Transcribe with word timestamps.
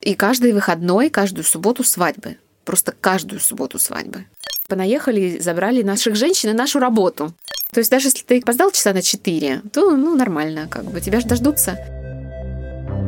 И 0.00 0.14
каждый 0.14 0.54
выходной, 0.54 1.10
каждую 1.10 1.44
субботу 1.44 1.84
свадьбы. 1.84 2.38
Просто 2.64 2.92
каждую 2.98 3.38
субботу 3.38 3.78
свадьбы. 3.78 4.24
Понаехали, 4.66 5.38
забрали 5.38 5.82
наших 5.82 6.16
женщин 6.16 6.50
и 6.50 6.54
нашу 6.54 6.78
работу. 6.78 7.34
То 7.70 7.80
есть 7.80 7.90
даже 7.90 8.08
если 8.08 8.24
ты 8.24 8.38
опоздал 8.38 8.70
часа 8.70 8.94
на 8.94 9.02
4, 9.02 9.62
то 9.72 9.94
ну 9.96 10.16
нормально, 10.16 10.68
как 10.68 10.84
бы 10.84 11.02
тебя 11.02 11.20
же 11.20 11.26
дождутся. 11.26 11.76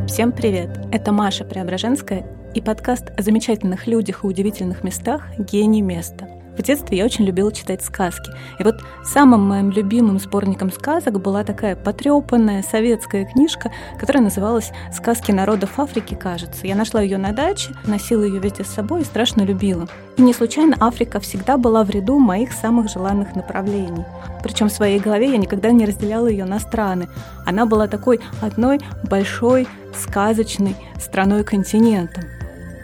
Всем 0.06 0.32
привет! 0.32 0.68
Это 0.92 1.12
Маша 1.12 1.44
Преображенская 1.44 2.26
и 2.54 2.60
подкаст 2.60 3.04
о 3.16 3.22
замечательных 3.22 3.86
людях 3.86 4.24
и 4.24 4.26
удивительных 4.26 4.84
местах 4.84 5.22
«Гений 5.38 5.80
места». 5.80 6.41
В 6.56 6.62
детстве 6.62 6.98
я 6.98 7.04
очень 7.04 7.24
любила 7.24 7.52
читать 7.52 7.82
сказки. 7.82 8.30
И 8.58 8.62
вот 8.62 8.82
самым 9.04 9.48
моим 9.48 9.70
любимым 9.70 10.18
сборником 10.18 10.70
сказок 10.70 11.20
была 11.20 11.44
такая 11.44 11.76
потрепанная 11.76 12.62
советская 12.62 13.24
книжка, 13.24 13.72
которая 13.98 14.22
называлась 14.22 14.70
«Сказки 14.92 15.32
народов 15.32 15.78
Африки», 15.78 16.14
кажется. 16.14 16.66
Я 16.66 16.74
нашла 16.74 17.00
ее 17.00 17.16
на 17.16 17.32
даче, 17.32 17.70
носила 17.86 18.22
ее 18.22 18.38
везде 18.38 18.64
с 18.64 18.68
собой 18.68 19.02
и 19.02 19.04
страшно 19.04 19.42
любила. 19.42 19.88
И 20.16 20.22
не 20.22 20.34
случайно 20.34 20.76
Африка 20.78 21.20
всегда 21.20 21.56
была 21.56 21.84
в 21.84 21.90
ряду 21.90 22.18
моих 22.18 22.52
самых 22.52 22.90
желанных 22.90 23.34
направлений. 23.34 24.04
Причем 24.42 24.68
в 24.68 24.72
своей 24.72 25.00
голове 25.00 25.30
я 25.30 25.38
никогда 25.38 25.70
не 25.70 25.86
разделяла 25.86 26.26
ее 26.26 26.44
на 26.44 26.58
страны. 26.58 27.08
Она 27.46 27.64
была 27.64 27.86
такой 27.86 28.20
одной 28.42 28.80
большой, 29.04 29.66
сказочной 29.94 30.76
страной-континентом 30.98 32.24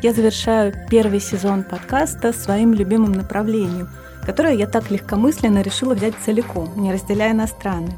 я 0.03 0.13
завершаю 0.13 0.73
первый 0.89 1.21
сезон 1.21 1.65
подкаста 1.65 2.33
своим 2.33 2.73
любимым 2.73 3.13
направлением, 3.13 3.89
которое 4.25 4.55
я 4.55 4.67
так 4.67 4.91
легкомысленно 4.91 5.61
решила 5.63 5.95
взять 5.95 6.15
целиком, 6.25 6.71
не 6.77 6.93
разделяя 6.93 7.35
на 7.35 7.47
страны. 7.47 7.93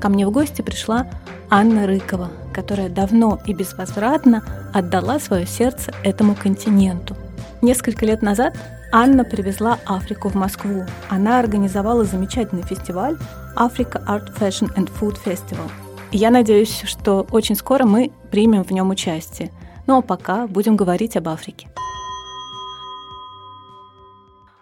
Ко 0.00 0.08
мне 0.08 0.26
в 0.26 0.32
гости 0.32 0.62
пришла 0.62 1.06
Анна 1.48 1.86
Рыкова, 1.86 2.30
которая 2.52 2.88
давно 2.88 3.38
и 3.46 3.54
безвозвратно 3.54 4.42
отдала 4.72 5.20
свое 5.20 5.46
сердце 5.46 5.92
этому 6.02 6.34
континенту. 6.34 7.16
Несколько 7.62 8.06
лет 8.06 8.22
назад 8.22 8.56
Анна 8.92 9.24
привезла 9.24 9.78
Африку 9.86 10.28
в 10.28 10.34
Москву. 10.34 10.86
Она 11.08 11.38
организовала 11.38 12.04
замечательный 12.04 12.62
фестиваль 12.62 13.16
Africa 13.56 14.04
Art 14.06 14.36
Fashion 14.36 14.74
and 14.74 14.90
Food 14.98 15.18
Festival. 15.24 15.70
И 16.10 16.18
я 16.18 16.30
надеюсь, 16.30 16.82
что 16.84 17.26
очень 17.30 17.54
скоро 17.54 17.84
мы 17.84 18.10
примем 18.32 18.64
в 18.64 18.72
нем 18.72 18.90
участие– 18.90 19.52
ну 19.86 19.98
а 19.98 20.02
пока 20.02 20.46
будем 20.46 20.76
говорить 20.76 21.16
об 21.16 21.28
Африке. 21.28 21.68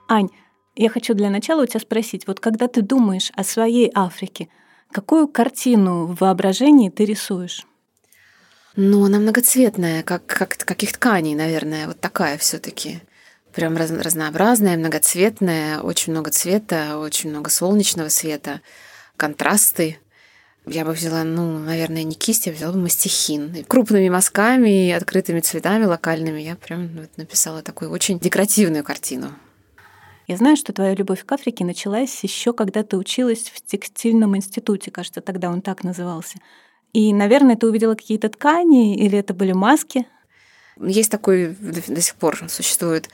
Ань, 0.08 0.30
я 0.75 0.88
хочу 0.88 1.14
для 1.14 1.30
начала 1.30 1.62
у 1.62 1.66
тебя 1.66 1.80
спросить, 1.80 2.27
вот 2.27 2.41
когда 2.41 2.69
ты 2.69 2.83
думаешь 2.83 3.30
о 3.34 3.44
своей 3.44 3.91
Африке, 3.94 4.48
какую 4.91 5.28
картину 5.28 6.06
в 6.06 6.20
воображении 6.20 6.88
ты 6.88 7.05
рисуешь? 7.05 7.66
Ну, 8.77 9.05
она 9.05 9.19
многоцветная, 9.19 10.02
как, 10.02 10.25
как 10.27 10.56
каких 10.56 10.92
тканей, 10.92 11.34
наверное, 11.34 11.88
вот 11.88 12.00
такая 12.00 12.38
все 12.38 12.58
таки 12.58 13.00
Прям 13.58 13.77
раз, 13.77 13.91
разнообразная, 13.91 14.77
многоцветная, 14.77 15.80
очень 15.80 16.12
много 16.12 16.30
цвета, 16.30 16.98
очень 16.98 17.30
много 17.30 17.50
солнечного 17.50 18.08
света, 18.08 18.60
контрасты. 19.16 19.98
Я 20.70 20.84
бы 20.84 20.92
взяла, 20.92 21.24
ну, 21.24 21.58
наверное, 21.58 22.02
не 22.02 22.14
кисть, 22.14 22.47
я 22.47 22.52
взяла 22.52 22.72
бы 22.72 22.80
мастихин. 22.80 23.64
Крупными 23.66 24.08
мазками, 24.08 24.91
открытыми 24.91 25.41
цветами 25.41 25.84
локальными 25.84 26.41
я 26.41 26.56
прям 26.56 26.88
вот 26.88 27.16
написала 27.16 27.62
такую 27.62 27.91
очень 27.91 28.19
декоративную 28.19 28.84
картину. 28.84 29.33
Я 30.27 30.36
знаю, 30.36 30.56
что 30.56 30.75
твоя 30.75 30.94
любовь 30.94 31.25
к 31.25 31.33
Африке 31.33 31.64
началась 31.64 32.22
еще 32.22 32.52
когда 32.52 32.83
ты 32.83 32.98
училась 32.98 33.50
в 33.55 33.64
текстильном 33.64 34.36
институте, 34.36 34.91
кажется, 34.91 35.22
тогда 35.22 35.48
он 35.48 35.62
так 35.62 35.84
назывался. 35.84 36.38
И, 36.92 37.14
наверное, 37.14 37.56
ты 37.56 37.66
увидела 37.66 37.94
какие-то 37.94 38.28
ткани 38.28 38.97
или 38.97 39.19
это 39.19 39.32
были 39.32 39.53
маски? 39.53 40.06
Есть 40.80 41.10
такой 41.10 41.56
до 41.60 42.00
сих 42.00 42.14
пор 42.16 42.38
существует 42.48 43.08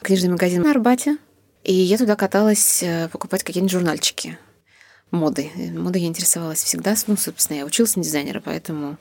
книжный 0.00 0.30
магазин 0.30 0.62
на 0.62 0.70
Арбате, 0.70 1.16
и 1.64 1.72
я 1.72 1.98
туда 1.98 2.14
каталась 2.14 2.82
э, 2.82 3.08
покупать 3.08 3.42
какие-нибудь 3.42 3.72
журнальчики 3.72 4.38
моды. 5.10 5.50
Модой 5.74 6.02
я 6.02 6.08
интересовалась 6.08 6.62
всегда. 6.62 6.94
Ну, 7.06 7.16
собственно, 7.16 7.58
я 7.58 7.64
училась 7.64 7.96
на 7.96 8.02
дизайнера, 8.02 8.40
поэтому 8.44 8.98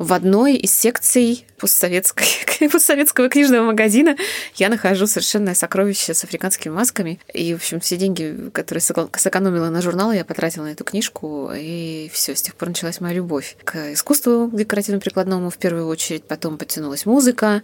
в 0.00 0.14
одной 0.14 0.56
из 0.56 0.74
секций 0.74 1.44
постсоветской, 1.58 2.26
постсоветского 2.72 3.28
книжного 3.28 3.66
магазина 3.66 4.16
я 4.54 4.70
нахожу 4.70 5.06
совершенно 5.06 5.54
сокровище 5.54 6.14
с 6.14 6.24
африканскими 6.24 6.72
масками. 6.72 7.20
И, 7.34 7.52
в 7.52 7.58
общем, 7.58 7.80
все 7.80 7.98
деньги, 7.98 8.50
которые 8.54 8.80
сэкономила 8.80 9.68
на 9.68 9.82
журнал, 9.82 10.10
я 10.10 10.24
потратила 10.24 10.64
на 10.64 10.68
эту 10.68 10.84
книжку. 10.84 11.50
И 11.54 12.10
все, 12.14 12.34
с 12.34 12.40
тех 12.40 12.54
пор 12.54 12.68
началась 12.68 13.00
моя 13.00 13.14
любовь 13.14 13.58
к 13.62 13.92
искусству 13.92 14.48
декоративно-прикладному 14.50 15.50
в 15.50 15.58
первую 15.58 15.86
очередь. 15.86 16.24
Потом 16.24 16.56
подтянулась 16.56 17.04
музыка, 17.04 17.62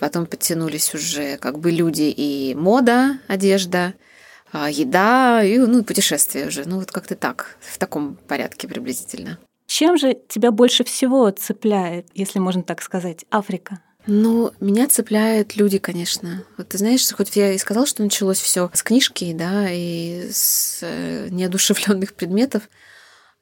потом 0.00 0.26
подтянулись 0.26 0.92
уже 0.94 1.36
как 1.36 1.60
бы 1.60 1.70
люди 1.70 2.12
и 2.14 2.56
мода, 2.56 3.20
одежда– 3.28 3.94
еда 4.52 5.42
и 5.42 5.58
ну, 5.58 5.84
путешествия 5.84 6.46
уже. 6.46 6.64
Ну, 6.64 6.78
вот 6.78 6.90
как-то 6.90 7.14
так, 7.14 7.56
в 7.60 7.78
таком 7.78 8.16
порядке 8.16 8.68
приблизительно. 8.68 9.38
Чем 9.66 9.98
же 9.98 10.16
тебя 10.28 10.50
больше 10.50 10.84
всего 10.84 11.30
цепляет, 11.30 12.06
если 12.14 12.38
можно 12.38 12.62
так 12.62 12.80
сказать, 12.82 13.26
Африка? 13.30 13.80
Ну, 14.06 14.52
меня 14.60 14.86
цепляют 14.86 15.56
люди, 15.56 15.76
конечно. 15.78 16.42
Вот 16.56 16.70
ты 16.70 16.78
знаешь, 16.78 17.06
хоть 17.12 17.36
я 17.36 17.52
и 17.52 17.58
сказала, 17.58 17.86
что 17.86 18.02
началось 18.02 18.40
все 18.40 18.70
с 18.72 18.82
книжки, 18.82 19.34
да, 19.34 19.66
и 19.68 20.30
с 20.32 20.78
э, 20.80 21.28
неодушевленных 21.30 22.14
предметов, 22.14 22.70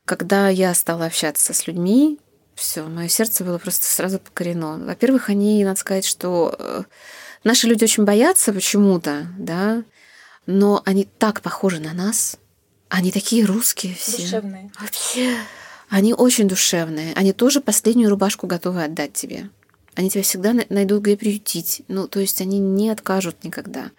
когда 0.04 0.48
я 0.48 0.74
стала 0.74 1.06
общаться 1.06 1.54
с 1.54 1.68
людьми, 1.68 2.18
все, 2.56 2.82
мое 2.82 3.06
сердце 3.06 3.44
было 3.44 3.58
просто 3.58 3.86
сразу 3.86 4.18
покорено. 4.18 4.78
Во-первых, 4.78 5.28
они, 5.28 5.64
надо 5.64 5.78
сказать, 5.78 6.04
что 6.04 6.56
э, 6.58 6.82
наши 7.44 7.68
люди 7.68 7.84
очень 7.84 8.04
боятся 8.04 8.52
почему-то, 8.52 9.28
да, 9.38 9.84
но 10.46 10.82
они 10.84 11.06
так 11.18 11.42
похожи 11.42 11.80
на 11.80 11.92
нас. 11.92 12.38
Они 12.88 13.10
такие 13.10 13.44
русские 13.44 13.94
все. 13.94 14.22
Душевные. 14.22 14.70
Вообще. 14.80 15.36
Они 15.88 16.14
очень 16.14 16.48
душевные. 16.48 17.12
Они 17.14 17.32
тоже 17.32 17.60
последнюю 17.60 18.10
рубашку 18.10 18.46
готовы 18.46 18.84
отдать 18.84 19.12
тебе. 19.12 19.50
Они 19.94 20.10
тебя 20.10 20.22
всегда 20.22 20.54
найдут, 20.68 21.02
где 21.02 21.16
приютить. 21.16 21.82
Ну, 21.88 22.06
то 22.06 22.20
есть 22.20 22.40
они 22.40 22.58
не 22.58 22.90
откажут 22.90 23.44
никогда. 23.44 23.90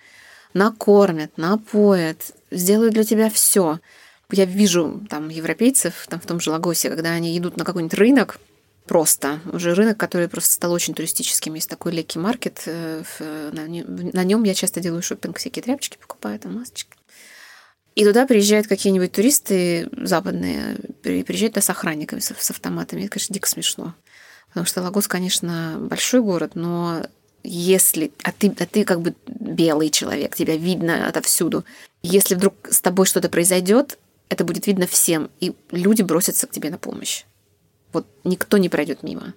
Накормят, 0.54 1.38
напоят, 1.38 2.34
сделают 2.52 2.94
для 2.94 3.04
тебя 3.04 3.30
все. 3.30 3.80
Я 4.32 4.46
вижу 4.46 5.02
там 5.10 5.30
европейцев, 5.30 6.06
там 6.10 6.20
в 6.20 6.26
том 6.26 6.40
же 6.40 6.52
Лагосе, 6.52 6.90
когда 6.90 7.12
они 7.12 7.38
идут 7.38 7.58
на 7.58 7.66
какой-нибудь 7.66 7.98
рынок, 7.98 8.40
просто. 8.88 9.40
Уже 9.52 9.74
рынок, 9.74 9.98
который 9.98 10.28
просто 10.28 10.54
стал 10.54 10.72
очень 10.72 10.94
туристическим. 10.94 11.54
Есть 11.54 11.70
такой 11.70 11.92
леки 11.92 12.18
маркет. 12.18 12.64
Э, 12.66 13.04
на 13.54 14.24
нем 14.24 14.44
я 14.44 14.54
часто 14.54 14.80
делаю 14.80 15.02
шопинг, 15.02 15.38
всякие 15.38 15.64
тряпочки 15.64 15.98
покупаю, 15.98 16.40
там 16.40 16.56
масочки. 16.56 16.96
И 17.96 18.06
туда 18.06 18.28
приезжают 18.28 18.68
какие-нибудь 18.68 19.12
туристы 19.12 19.90
западные, 19.92 20.78
приезжают 21.02 21.54
туда 21.54 21.62
с 21.62 21.70
охранниками, 21.70 22.20
с 22.20 22.50
автоматами. 22.52 23.02
Это, 23.02 23.10
конечно, 23.12 23.34
дико 23.34 23.50
смешно. 23.50 23.96
Потому 24.50 24.66
что 24.66 24.82
Лагос, 24.82 25.08
конечно, 25.08 25.78
большой 25.80 26.22
город, 26.22 26.52
но 26.56 27.06
если... 27.44 28.12
А 28.24 28.32
ты, 28.32 28.54
а 28.60 28.66
ты 28.66 28.84
как 28.84 29.02
бы 29.02 29.16
белый 29.26 29.90
человек, 29.90 30.36
тебя 30.36 30.58
видно 30.58 31.08
отовсюду. 31.08 31.66
Если 32.04 32.36
вдруг 32.36 32.54
с 32.70 32.82
тобой 32.82 33.06
что-то 33.06 33.30
произойдет, 33.30 33.98
это 34.30 34.44
будет 34.44 34.68
видно 34.68 34.88
всем, 34.88 35.30
и 35.40 35.56
люди 35.72 36.02
бросятся 36.02 36.48
к 36.48 36.52
тебе 36.52 36.70
на 36.70 36.78
помощь. 36.78 37.24
Вот 37.94 38.06
никто 38.24 38.58
не 38.58 38.70
пройдет 38.70 39.04
мимо. 39.04 39.34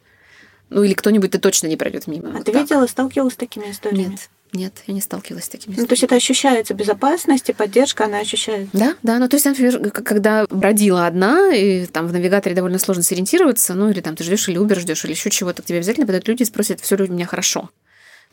Ну 0.69 0.83
или 0.85 0.95
кто-нибудь 0.95 1.33
ты 1.33 1.39
точно 1.39 1.67
не 1.67 1.77
пройдет 1.77 2.07
мимо. 2.07 2.31
А 2.31 2.33
вот 2.39 2.45
ты 2.45 2.53
так. 2.53 2.63
видела, 2.63 2.87
сталкивалась 2.87 3.35
с 3.35 3.37
такими 3.37 3.71
историями? 3.71 4.11
Нет. 4.11 4.31
Нет, 4.53 4.83
я 4.89 4.95
не 4.95 5.01
сталкивалась 5.01 5.45
с 5.45 5.49
такими 5.49 5.77
Ну, 5.77 5.87
то 5.87 5.93
есть 5.93 6.03
это 6.03 6.17
ощущается 6.17 6.75
безопасность 6.75 7.49
и 7.49 7.53
поддержка, 7.53 8.07
она 8.07 8.19
ощущается. 8.19 8.77
Да, 8.77 8.97
да. 9.03 9.19
Ну, 9.19 9.29
то 9.29 9.37
есть, 9.37 9.47
например, 9.47 9.91
когда 9.93 10.45
бродила 10.51 11.07
одна, 11.07 11.55
и 11.55 11.87
там 11.87 12.09
в 12.09 12.13
навигаторе 12.13 12.57
довольно 12.57 12.79
сложно 12.81 13.05
сориентироваться, 13.05 13.75
ну, 13.75 13.91
или 13.91 14.01
там 14.01 14.17
ты 14.17 14.25
ждешь 14.25 14.49
или 14.49 14.61
Uber 14.61 14.81
ждешь, 14.81 15.05
или 15.05 15.13
еще 15.13 15.31
чего-то, 15.31 15.63
к 15.63 15.67
тебе 15.67 15.79
обязательно 15.79 16.07
подойдут 16.07 16.29
люди 16.29 16.43
и 16.43 16.47
спросят, 16.47 16.81
все 16.81 16.97
ли 16.97 17.05
у 17.05 17.13
меня 17.13 17.27
хорошо. 17.27 17.71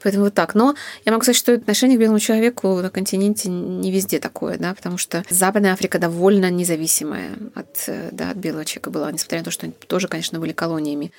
Поэтому 0.08 0.24
вот 0.24 0.36
так. 0.36 0.56
Но 0.56 0.74
я 1.04 1.12
могу 1.12 1.24
сказать, 1.24 1.36
что 1.36 1.54
отношение 1.54 1.98
к 1.98 2.00
белому 2.00 2.18
человеку 2.18 2.80
на 2.80 2.90
континенте 2.90 3.50
не 3.50 3.92
везде 3.92 4.20
такое, 4.20 4.58
да, 4.58 4.74
потому 4.74 4.98
что 4.98 5.26
Западная 5.30 5.74
Африка 5.74 6.00
довольно 6.00 6.50
независимая 6.50 7.32
от, 7.56 7.84
э, 7.88 8.08
да, 8.14 8.30
от 8.30 8.38
белого 8.38 8.64
человека 8.64 8.90
была, 8.90 9.12
несмотря 9.12 9.40
на 9.40 9.44
то, 9.44 9.52
что 9.52 9.66
они 9.66 9.74
тоже, 9.74 10.08
конечно, 10.08 10.40
были 10.40 10.54
колониями. 10.54 11.12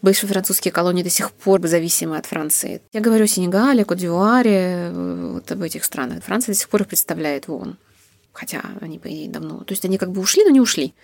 Бывшие 0.00 0.30
французские 0.30 0.70
колонии 0.70 1.02
до 1.02 1.10
сих 1.10 1.32
пор 1.32 1.66
зависимы 1.66 2.18
от 2.18 2.26
Франции. 2.26 2.82
Я 2.92 3.00
говорю 3.00 3.24
о 3.24 3.26
Сенегале, 3.26 3.84
Кодивуаре, 3.84 4.90
э, 4.92 5.30
вот 5.32 5.50
об 5.50 5.62
этих 5.62 5.82
странах. 5.82 6.22
Франция 6.22 6.52
до 6.54 6.60
сих 6.60 6.68
пор 6.68 6.82
их 6.82 6.86
представляет 6.86 7.48
ВОН. 7.48 7.78
Хотя 8.32 8.62
они, 8.80 9.00
по 9.00 9.08
идее, 9.08 9.28
давно... 9.28 9.64
То 9.64 9.72
есть 9.72 9.84
они 9.84 9.98
как 9.98 10.12
бы 10.12 10.20
ушли, 10.20 10.44
но 10.44 10.50
не 10.50 10.60
ушли. 10.60 10.94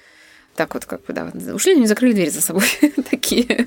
Так 0.54 0.74
вот, 0.74 0.84
как 0.84 1.04
бы, 1.06 1.12
да, 1.12 1.32
ушли, 1.52 1.74
но 1.74 1.80
не 1.80 1.88
закрыли 1.88 2.12
дверь 2.12 2.30
за 2.30 2.40
собой. 2.40 2.68
Такие. 3.10 3.66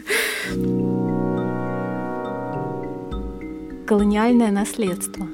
Колониальное 3.88 4.50
наследство. 4.50 5.28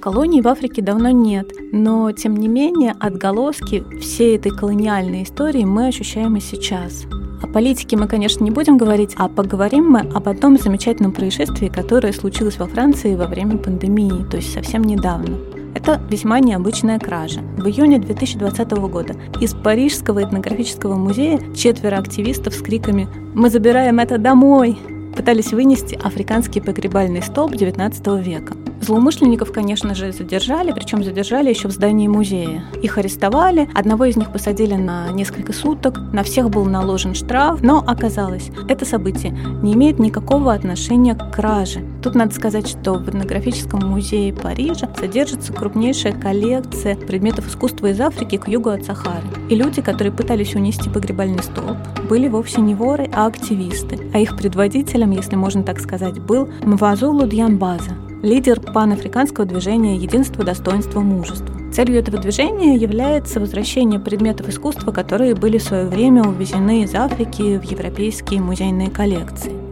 Колоний 0.00 0.40
в 0.40 0.48
Африке 0.48 0.80
давно 0.80 1.10
нет, 1.10 1.52
но 1.70 2.10
тем 2.12 2.34
не 2.34 2.48
менее 2.48 2.94
отголоски 2.98 3.84
всей 4.00 4.38
этой 4.38 4.52
колониальной 4.52 5.24
истории 5.24 5.64
мы 5.64 5.88
ощущаем 5.88 6.36
и 6.36 6.40
сейчас. 6.40 7.04
А 7.42 7.46
политике 7.46 7.98
мы, 7.98 8.08
конечно, 8.08 8.42
не 8.42 8.50
будем 8.50 8.78
говорить, 8.78 9.12
а 9.18 9.28
поговорим 9.28 9.84
мы 9.84 10.00
об 10.00 10.30
одном 10.30 10.56
замечательном 10.56 11.12
происшествии, 11.12 11.68
которое 11.68 12.14
случилось 12.14 12.56
во 12.56 12.66
Франции 12.66 13.14
во 13.14 13.26
время 13.26 13.58
пандемии, 13.58 14.24
то 14.30 14.38
есть 14.38 14.54
совсем 14.54 14.82
недавно. 14.82 15.36
Это 15.74 16.00
весьма 16.08 16.40
необычная 16.40 16.98
кража. 16.98 17.40
В 17.58 17.66
июне 17.66 17.98
2020 17.98 18.70
года 18.88 19.14
из 19.42 19.52
Парижского 19.52 20.24
этнографического 20.24 20.94
музея 20.94 21.38
четверо 21.54 21.98
активистов 21.98 22.54
с 22.54 22.62
криками 22.62 23.08
«Мы 23.34 23.50
забираем 23.50 23.98
это 23.98 24.16
домой!» 24.16 24.78
Пытались 25.16 25.52
вынести 25.52 25.98
африканский 26.02 26.60
погребальный 26.60 27.22
столб 27.22 27.54
XIX 27.54 28.22
века. 28.22 28.54
Злоумышленников, 28.86 29.50
конечно 29.50 29.96
же, 29.96 30.12
задержали, 30.12 30.70
причем 30.70 31.02
задержали 31.02 31.50
еще 31.50 31.66
в 31.66 31.72
здании 31.72 32.06
музея. 32.06 32.62
Их 32.82 32.98
арестовали, 32.98 33.68
одного 33.74 34.04
из 34.04 34.16
них 34.16 34.30
посадили 34.30 34.74
на 34.74 35.10
несколько 35.10 35.52
суток, 35.52 35.98
на 36.12 36.22
всех 36.22 36.50
был 36.50 36.66
наложен 36.66 37.16
штраф, 37.16 37.64
но 37.64 37.82
оказалось, 37.84 38.52
это 38.68 38.84
событие 38.84 39.36
не 39.60 39.74
имеет 39.74 39.98
никакого 39.98 40.52
отношения 40.52 41.16
к 41.16 41.32
краже. 41.32 41.80
Тут 42.00 42.14
надо 42.14 42.32
сказать, 42.32 42.68
что 42.68 42.92
в 42.94 43.08
этнографическом 43.08 43.80
музее 43.80 44.32
Парижа 44.32 44.88
содержится 44.96 45.52
крупнейшая 45.52 46.12
коллекция 46.12 46.94
предметов 46.94 47.48
искусства 47.48 47.88
из 47.88 48.00
Африки 48.00 48.36
к 48.36 48.46
югу 48.46 48.70
от 48.70 48.84
Сахары. 48.84 49.26
И 49.50 49.56
люди, 49.56 49.82
которые 49.82 50.12
пытались 50.12 50.54
унести 50.54 50.88
погребальный 50.88 51.42
столб, 51.42 51.78
были 52.08 52.28
вовсе 52.28 52.60
не 52.60 52.76
воры, 52.76 53.10
а 53.12 53.26
активисты. 53.26 53.98
А 54.14 54.20
их 54.20 54.36
предводителем, 54.36 55.10
если 55.10 55.34
можно 55.34 55.64
так 55.64 55.80
сказать, 55.80 56.20
был 56.20 56.48
Мвазулу 56.62 57.26
Дьянбаза, 57.26 58.05
лидер 58.26 58.60
панафриканского 58.60 59.46
движения 59.46 59.96
«Единство, 59.96 60.44
достоинство, 60.44 61.00
мужество». 61.00 61.54
Целью 61.72 61.98
этого 61.98 62.18
движения 62.18 62.76
является 62.76 63.38
возвращение 63.38 64.00
предметов 64.00 64.48
искусства, 64.48 64.90
которые 64.90 65.34
были 65.34 65.58
в 65.58 65.62
свое 65.62 65.86
время 65.86 66.24
увезены 66.24 66.82
из 66.82 66.94
Африки 66.94 67.58
в 67.58 67.62
европейские 67.62 68.40
музейные 68.40 68.90
коллекции. 68.90 69.65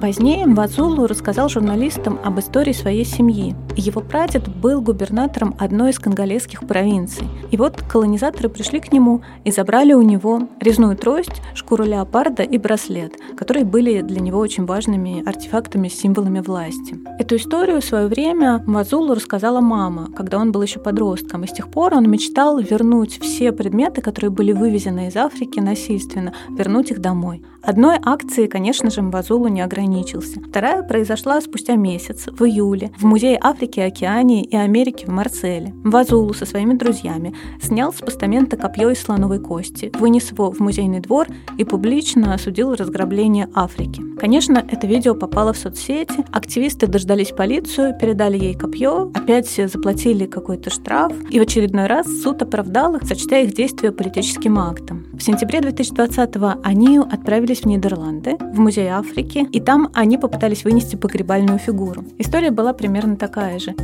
Позднее 0.00 0.46
Мвазулу 0.46 1.08
рассказал 1.08 1.48
журналистам 1.48 2.20
об 2.22 2.38
истории 2.38 2.72
своей 2.72 3.04
семьи. 3.04 3.56
Его 3.76 4.00
прадед 4.00 4.48
был 4.48 4.80
губернатором 4.80 5.56
одной 5.58 5.90
из 5.90 5.98
конголезских 5.98 6.68
провинций. 6.68 7.26
И 7.50 7.56
вот 7.56 7.82
колонизаторы 7.82 8.48
пришли 8.48 8.78
к 8.78 8.92
нему 8.92 9.22
и 9.42 9.50
забрали 9.50 9.94
у 9.94 10.02
него 10.02 10.48
резную 10.60 10.96
трость, 10.96 11.42
шкуру 11.54 11.84
леопарда 11.84 12.44
и 12.44 12.58
браслет, 12.58 13.14
которые 13.36 13.64
были 13.64 14.00
для 14.02 14.20
него 14.20 14.38
очень 14.38 14.66
важными 14.66 15.28
артефактами, 15.28 15.88
символами 15.88 16.40
власти. 16.40 16.96
Эту 17.18 17.34
историю 17.34 17.80
в 17.80 17.84
свое 17.84 18.06
время 18.06 18.62
Мвазулу 18.66 19.14
рассказала 19.14 19.60
мама, 19.60 20.10
когда 20.16 20.38
он 20.38 20.52
был 20.52 20.62
еще 20.62 20.78
подростком. 20.78 21.42
И 21.42 21.48
с 21.48 21.52
тех 21.52 21.68
пор 21.68 21.94
он 21.94 22.08
мечтал 22.08 22.60
вернуть 22.60 23.18
все 23.20 23.50
предметы, 23.50 24.00
которые 24.00 24.30
были 24.30 24.52
вывезены 24.52 25.08
из 25.08 25.16
Африки 25.16 25.58
насильственно, 25.58 26.34
вернуть 26.50 26.92
их 26.92 27.00
домой. 27.00 27.42
Одной 27.62 27.96
акции, 28.02 28.46
конечно 28.46 28.90
же, 28.90 29.02
Мвазулу 29.02 29.48
не 29.48 29.60
ограничился. 29.88 30.40
Вторая 30.40 30.82
произошла 30.82 31.40
спустя 31.40 31.76
месяц, 31.76 32.26
в 32.26 32.44
июле, 32.44 32.90
в 32.98 33.04
Музее 33.04 33.38
Африки, 33.40 33.80
Океании 33.80 34.44
и 34.44 34.56
Америки 34.56 35.06
в 35.06 35.08
Марселе. 35.08 35.72
Мвазулу 35.84 36.34
со 36.34 36.46
своими 36.46 36.74
друзьями 36.74 37.34
снял 37.60 37.92
с 37.92 37.96
постамента 37.96 38.56
копье 38.56 38.90
из 38.90 39.00
слоновой 39.00 39.40
кости, 39.40 39.90
вынес 39.98 40.30
его 40.30 40.50
в 40.50 40.60
музейный 40.60 41.00
двор 41.00 41.26
и 41.56 41.64
публично 41.64 42.34
осудил 42.34 42.74
разграбление 42.74 43.48
Африки. 43.54 44.02
Конечно, 44.18 44.64
это 44.68 44.86
видео 44.86 45.14
попало 45.14 45.52
в 45.52 45.58
соцсети, 45.58 46.24
активисты 46.32 46.86
дождались 46.86 47.30
полицию, 47.30 47.96
передали 47.98 48.38
ей 48.38 48.54
копье, 48.54 49.10
опять 49.14 49.48
заплатили 49.48 50.26
какой-то 50.26 50.70
штраф, 50.70 51.12
и 51.30 51.38
в 51.38 51.42
очередной 51.42 51.86
раз 51.86 52.06
суд 52.22 52.42
оправдал 52.42 52.96
их, 52.96 53.04
сочтя 53.04 53.38
их 53.38 53.54
действия 53.54 53.92
политическим 53.92 54.58
актом. 54.58 55.06
В 55.18 55.22
сентябре 55.22 55.58
2020-го 55.58 56.60
они 56.62 56.98
отправились 56.98 57.62
в 57.62 57.66
Нидерланды, 57.66 58.36
в 58.40 58.60
Музей 58.60 58.86
Африки, 58.86 59.46
и 59.50 59.60
там 59.60 59.90
они 59.92 60.16
попытались 60.16 60.64
вынести 60.64 60.94
погребальную 60.94 61.58
фигуру. 61.58 62.04
История 62.18 62.52
была 62.52 62.72
примерно 62.72 63.16
такая 63.16 63.58
же. 63.58 63.74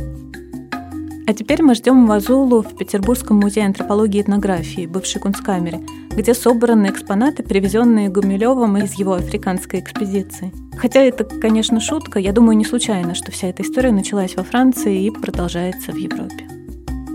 А 1.27 1.33
теперь 1.33 1.61
мы 1.61 1.75
ждем 1.75 2.07
Вазулу 2.07 2.61
в 2.61 2.77
Петербургском 2.77 3.37
музее 3.37 3.65
антропологии 3.65 4.19
и 4.19 4.21
этнографии, 4.21 4.87
бывшей 4.87 5.19
кунсткамере, 5.19 5.81
где 6.11 6.33
собраны 6.33 6.87
экспонаты, 6.87 7.43
привезенные 7.43 8.07
Гумилевым 8.07 8.77
из 8.77 8.93
его 8.93 9.15
африканской 9.15 9.81
экспедиции. 9.81 10.53
Хотя 10.77 11.01
это, 11.01 11.25
конечно, 11.25 11.81
шутка, 11.81 12.17
я 12.17 12.31
думаю, 12.31 12.55
не 12.55 12.65
случайно, 12.65 13.13
что 13.13 13.31
вся 13.33 13.49
эта 13.49 13.63
история 13.63 13.91
началась 13.91 14.37
во 14.37 14.43
Франции 14.43 15.05
и 15.05 15.11
продолжается 15.11 15.91
в 15.91 15.97
Европе 15.97 16.54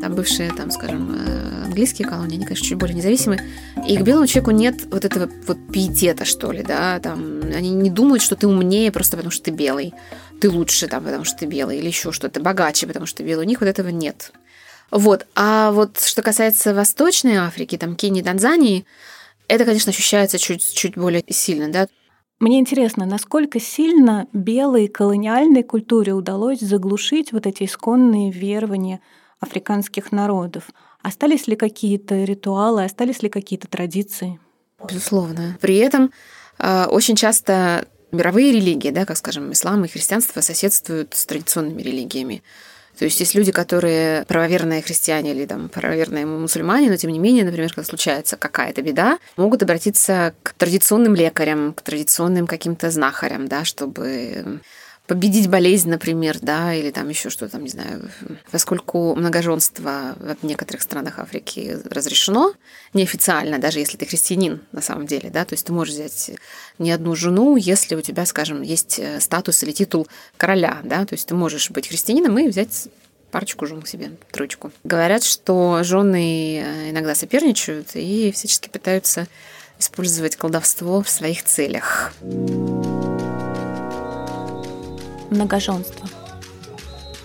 там 0.01 0.15
бывшие, 0.15 0.51
там, 0.53 0.71
скажем, 0.71 1.15
э, 1.15 1.65
английские 1.65 2.09
колонии, 2.09 2.37
они, 2.37 2.45
конечно, 2.45 2.67
чуть 2.67 2.79
более 2.79 2.97
независимые, 2.97 3.47
и 3.87 3.97
к 3.97 4.03
белому 4.03 4.27
человеку 4.27 4.51
нет 4.51 4.87
вот 4.91 5.05
этого 5.05 5.31
вот 5.47 5.59
пиетета, 5.73 6.25
что 6.25 6.53
ли, 6.53 6.63
да, 6.63 6.99
там, 7.01 7.43
они 7.43 7.71
не 7.71 7.91
думают, 7.91 8.23
что 8.23 8.37
ты 8.37 8.47
умнее 8.47 8.91
просто 8.93 9.17
потому, 9.17 9.31
что 9.31 9.45
ты 9.45 9.51
белый, 9.51 9.95
ты 10.41 10.51
лучше 10.51 10.87
там, 10.87 11.05
потому 11.05 11.25
что 11.25 11.39
ты 11.39 11.47
белый, 11.47 11.79
или 11.79 11.87
еще 11.87 12.13
что-то, 12.13 12.41
богаче, 12.41 12.87
потому 12.87 13.07
что 13.07 13.19
ты 13.19 13.25
белый, 13.25 13.45
у 13.45 13.49
них 13.49 13.61
вот 13.61 13.69
этого 13.69 13.89
нет. 13.89 14.33
Вот, 14.91 15.27
а 15.35 15.71
вот 15.71 16.01
что 16.01 16.23
касается 16.23 16.75
Восточной 16.75 17.37
Африки, 17.37 17.77
там, 17.77 17.95
Кении, 17.95 18.23
Танзании, 18.23 18.85
это, 19.47 19.65
конечно, 19.65 19.91
ощущается 19.91 20.39
чуть, 20.39 20.73
чуть 20.73 20.97
более 20.97 21.25
сильно, 21.29 21.71
да, 21.71 21.87
мне 22.41 22.59
интересно, 22.59 23.05
насколько 23.05 23.61
сильно 23.61 24.27
белой 24.33 24.89
колониальной 24.89 25.63
культуре 25.63 26.15
удалось 26.15 26.61
заглушить 26.61 27.33
вот 27.33 27.47
эти 27.47 27.65
исконные 27.65 28.33
верования 28.33 29.01
африканских 29.41 30.13
народов. 30.13 30.65
Остались 31.03 31.47
ли 31.47 31.57
какие-то 31.57 32.25
ритуалы, 32.25 32.85
остались 32.85 33.23
ли 33.23 33.29
какие-то 33.29 33.67
традиции? 33.69 34.39
Безусловно. 34.87 35.59
При 35.61 35.77
этом 35.77 36.13
э, 36.59 36.85
очень 36.85 37.17
часто 37.17 37.87
мировые 38.13 38.53
религии, 38.53 38.91
да, 38.91 39.05
как, 39.07 39.17
скажем, 39.17 39.53
ислам 39.53 39.85
и 39.85 39.89
христианство, 39.89 40.41
соседствуют 40.41 41.15
с 41.15 41.27
традиционными 41.27 41.83
религиями. 41.83 42.43
То 42.99 43.05
есть 43.07 43.19
есть 43.21 43.35
люди, 43.35 43.51
которые 43.51 44.25
правоверные 44.27 44.83
христиане 44.83 45.31
или 45.31 45.47
там 45.47 45.69
правоверные 45.71 46.27
мусульмане, 46.27 46.91
но 46.91 46.97
тем 46.97 47.11
не 47.11 47.19
менее, 47.19 47.45
например, 47.45 47.71
когда 47.71 47.85
случается 47.85 48.37
какая-то 48.37 48.83
беда, 48.83 49.19
могут 49.37 49.63
обратиться 49.63 50.35
к 50.43 50.53
традиционным 50.55 51.15
лекарям, 51.15 51.73
к 51.73 51.81
традиционным 51.81 52.47
каким-то 52.47 52.91
знахарям, 52.91 53.49
да, 53.49 53.65
чтобы 53.65 54.61
победить 55.11 55.49
болезнь, 55.49 55.91
например, 55.91 56.39
да, 56.41 56.73
или 56.73 56.93
там 56.93 57.09
еще 57.09 57.31
что-то, 57.31 57.59
не 57.59 57.69
знаю, 57.69 58.09
поскольку 58.53 59.17
многоженство 59.17 60.15
в 60.21 60.47
некоторых 60.47 60.83
странах 60.83 61.19
Африки 61.19 61.79
разрешено 61.91 62.55
неофициально, 62.95 63.59
даже 63.59 63.81
если 63.81 63.97
ты 63.97 64.07
христианин 64.07 64.61
на 64.71 64.81
самом 64.81 65.09
деле, 65.09 65.29
да, 65.31 65.45
то 65.45 65.55
есть 65.55 65.67
ты 65.67 65.73
можешь 65.73 65.95
взять 65.95 66.31
не 66.79 66.93
одну 66.93 67.17
жену, 67.17 67.57
если 67.57 67.97
у 67.97 68.03
тебя, 68.03 68.25
скажем, 68.25 68.63
есть 68.63 69.01
э, 69.01 69.19
статус 69.19 69.65
или 69.65 69.73
титул 69.73 70.07
короля, 70.37 70.79
да, 70.85 71.05
то 71.05 71.15
есть 71.15 71.27
ты 71.27 71.35
можешь 71.35 71.73
быть 71.73 71.89
христианином 71.89 72.39
и 72.39 72.47
взять 72.47 72.87
парочку 73.33 73.67
жен 73.67 73.83
к 73.83 73.89
себе, 73.89 74.13
троечку. 74.31 74.71
Говорят, 74.85 75.25
что 75.25 75.81
жены 75.83 76.63
э, 76.63 76.91
иногда 76.91 77.17
соперничают 77.17 77.89
и 77.95 78.31
всячески 78.31 78.69
пытаются 78.69 79.27
использовать 79.77 80.37
колдовство 80.37 81.03
в 81.03 81.11
своих 81.11 81.43
целях 81.43 82.13
многоженство. 85.31 86.09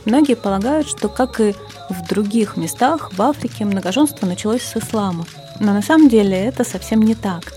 Многие 0.05 0.35
полагают, 0.35 0.87
что, 0.87 1.09
как 1.09 1.39
и 1.39 1.55
в 1.89 2.07
других 2.07 2.57
местах 2.57 3.11
в 3.13 3.21
Африке, 3.21 3.65
многоженство 3.65 4.25
началось 4.25 4.61
с 4.61 4.77
ислама. 4.77 5.25
Но 5.59 5.73
на 5.73 5.81
самом 5.81 6.09
деле 6.09 6.37
это 6.37 6.63
совсем 6.63 7.01
не 7.01 7.15
так. 7.15 7.53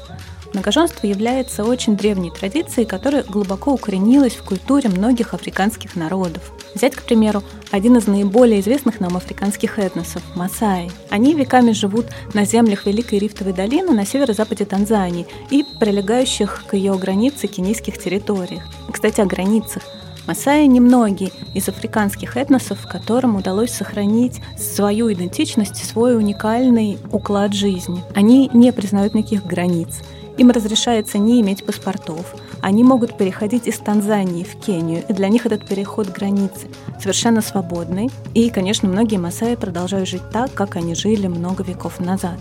Многоженство 0.55 1.07
является 1.07 1.65
очень 1.65 1.97
древней 1.97 2.31
традицией, 2.31 2.87
которая 2.87 3.23
глубоко 3.23 3.73
укоренилась 3.73 4.35
в 4.35 4.45
культуре 4.45 4.89
многих 4.89 5.35
африканских 5.35 5.95
народов. 5.95 6.43
Взять, 6.75 6.95
к 6.95 7.03
примеру, 7.03 7.43
один 7.71 7.97
из 7.97 8.07
наиболее 8.07 8.61
известных 8.61 9.01
нам 9.01 9.17
африканских 9.17 9.79
этносов– 9.79 10.23
Масаи. 10.35 10.91
Они 11.11 11.35
веками 11.35 11.73
живут 11.73 12.07
на 12.33 12.45
землях 12.45 12.87
Великой 12.87 13.19
Рифтовой 13.19 13.53
долины 13.53 13.93
на 13.93 14.07
северо-западе 14.07 14.65
Танзании 14.65 15.27
и 15.51 15.65
прилегающих 15.79 16.65
к 16.67 16.75
ее 16.75 16.97
границе 16.97 17.47
кенийских 17.47 17.99
территориях. 17.99 18.63
Кстати, 18.91 19.21
о 19.21 19.27
границах. 19.27 19.83
Масаи 20.29 20.67
немногие 20.67 21.33
из 21.55 21.71
африканских 21.71 22.37
этносов, 22.37 22.87
которым 22.87 23.37
удалось 23.37 23.71
сохранить 23.71 24.43
свою 24.59 25.11
идентичность, 25.11 25.83
свой 25.83 26.19
уникальный 26.19 26.99
уклад 27.11 27.55
жизни. 27.55 28.05
Они 28.15 28.51
не 28.53 28.71
признают 28.75 29.15
никаких 29.15 29.47
границ. 29.47 30.03
Им 30.37 30.51
разрешается 30.51 31.17
не 31.17 31.41
иметь 31.41 31.65
паспортов. 31.65 32.35
Они 32.61 32.85
могут 32.85 33.17
переходить 33.17 33.67
из 33.67 33.79
Танзании 33.79 34.45
в 34.45 34.57
Кению, 34.61 35.03
и 35.09 35.15
для 35.15 35.29
них 35.29 35.47
этот 35.47 35.67
переход 35.67 36.09
границы 36.09 36.69
совершенно 37.01 37.41
свободный. 37.41 38.11
И, 38.35 38.51
конечно, 38.51 38.87
многие 38.87 39.17
масаи 39.17 39.55
продолжают 39.55 40.11
жить 40.11 40.29
так, 40.31 40.53
как 40.53 40.77
они 40.77 40.95
жили 40.95 41.27
много 41.27 41.65
веков 41.65 42.01
назад. 42.01 42.39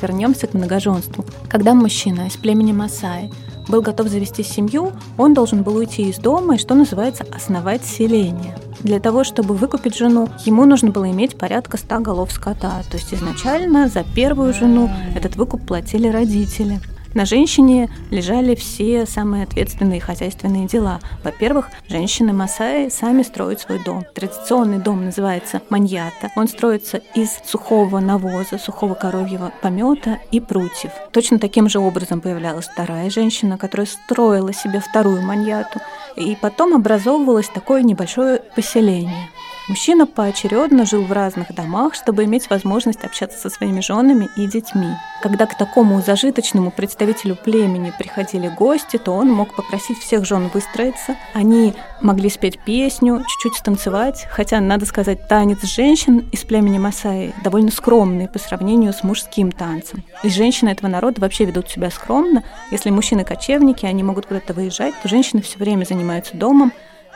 Вернемся 0.00 0.46
к 0.46 0.54
многоженству. 0.54 1.26
Когда 1.50 1.74
мужчина 1.74 2.28
из 2.28 2.36
племени 2.38 2.72
Масаи 2.72 3.30
был 3.68 3.82
готов 3.82 4.08
завести 4.08 4.42
семью, 4.42 4.92
он 5.18 5.34
должен 5.34 5.62
был 5.62 5.76
уйти 5.76 6.08
из 6.08 6.18
дома 6.18 6.54
и, 6.54 6.58
что 6.58 6.74
называется, 6.74 7.24
основать 7.34 7.84
селение. 7.84 8.56
Для 8.80 9.00
того, 9.00 9.24
чтобы 9.24 9.54
выкупить 9.54 9.96
жену, 9.96 10.28
ему 10.44 10.64
нужно 10.64 10.90
было 10.90 11.10
иметь 11.10 11.36
порядка 11.36 11.76
100 11.76 12.00
голов 12.00 12.30
скота. 12.32 12.82
То 12.90 12.96
есть 12.96 13.12
изначально 13.12 13.88
за 13.88 14.04
первую 14.04 14.52
жену 14.52 14.90
этот 15.14 15.36
выкуп 15.36 15.66
платили 15.66 16.08
родители. 16.08 16.80
На 17.16 17.24
женщине 17.24 17.88
лежали 18.10 18.54
все 18.54 19.06
самые 19.06 19.44
ответственные 19.44 20.02
хозяйственные 20.02 20.66
дела. 20.66 21.00
Во-первых, 21.24 21.70
женщины 21.88 22.34
Масаи 22.34 22.90
сами 22.90 23.22
строят 23.22 23.58
свой 23.58 23.82
дом. 23.82 24.04
Традиционный 24.14 24.80
дом 24.80 25.06
называется 25.06 25.62
маньята. 25.70 26.30
Он 26.36 26.46
строится 26.46 27.00
из 27.14 27.30
сухого 27.46 28.00
навоза, 28.00 28.58
сухого 28.58 28.92
коровьего 28.92 29.50
помета 29.62 30.18
и 30.30 30.40
прутьев. 30.40 30.92
Точно 31.10 31.38
таким 31.38 31.70
же 31.70 31.78
образом 31.78 32.20
появлялась 32.20 32.66
вторая 32.66 33.08
женщина, 33.08 33.56
которая 33.56 33.86
строила 33.86 34.52
себе 34.52 34.80
вторую 34.80 35.22
маньяту. 35.22 35.80
И 36.16 36.36
потом 36.38 36.74
образовывалось 36.74 37.48
такое 37.48 37.82
небольшое 37.82 38.42
поселение. 38.54 39.30
Мужчина 39.68 40.06
поочередно 40.06 40.86
жил 40.86 41.02
в 41.02 41.10
разных 41.10 41.52
домах, 41.52 41.94
чтобы 41.94 42.22
иметь 42.24 42.48
возможность 42.50 43.04
общаться 43.04 43.36
со 43.36 43.50
своими 43.50 43.80
женами 43.80 44.28
и 44.36 44.46
детьми. 44.46 44.90
Когда 45.22 45.46
к 45.46 45.58
такому 45.58 46.00
зажиточному 46.00 46.70
представителю 46.70 47.34
племени 47.34 47.92
приходили 47.98 48.46
гости, 48.46 48.96
то 48.96 49.10
он 49.12 49.32
мог 49.32 49.56
попросить 49.56 49.98
всех 49.98 50.24
жен 50.24 50.50
выстроиться. 50.54 51.16
Они 51.34 51.74
могли 52.00 52.30
спеть 52.30 52.60
песню, 52.64 53.24
чуть-чуть 53.26 53.58
станцевать, 53.58 54.28
хотя, 54.30 54.60
надо 54.60 54.86
сказать, 54.86 55.26
танец 55.26 55.64
женщин 55.64 56.28
из 56.30 56.44
племени 56.44 56.78
Масаи 56.78 57.34
довольно 57.42 57.72
скромный 57.72 58.28
по 58.28 58.38
сравнению 58.38 58.92
с 58.92 59.02
мужским 59.02 59.50
танцем. 59.50 60.04
И 60.22 60.28
женщины 60.28 60.68
этого 60.68 60.88
народа 60.88 61.20
вообще 61.20 61.44
ведут 61.44 61.68
себя 61.68 61.90
скромно. 61.90 62.44
Если 62.70 62.90
мужчины 62.90 63.24
кочевники, 63.24 63.84
они 63.84 64.04
могут 64.04 64.26
куда-то 64.26 64.54
выезжать, 64.54 64.94
то 65.02 65.08
женщины 65.08 65.42
все 65.42 65.58
время 65.58 65.84
занимаются 65.84 66.36
домом, 66.36 66.72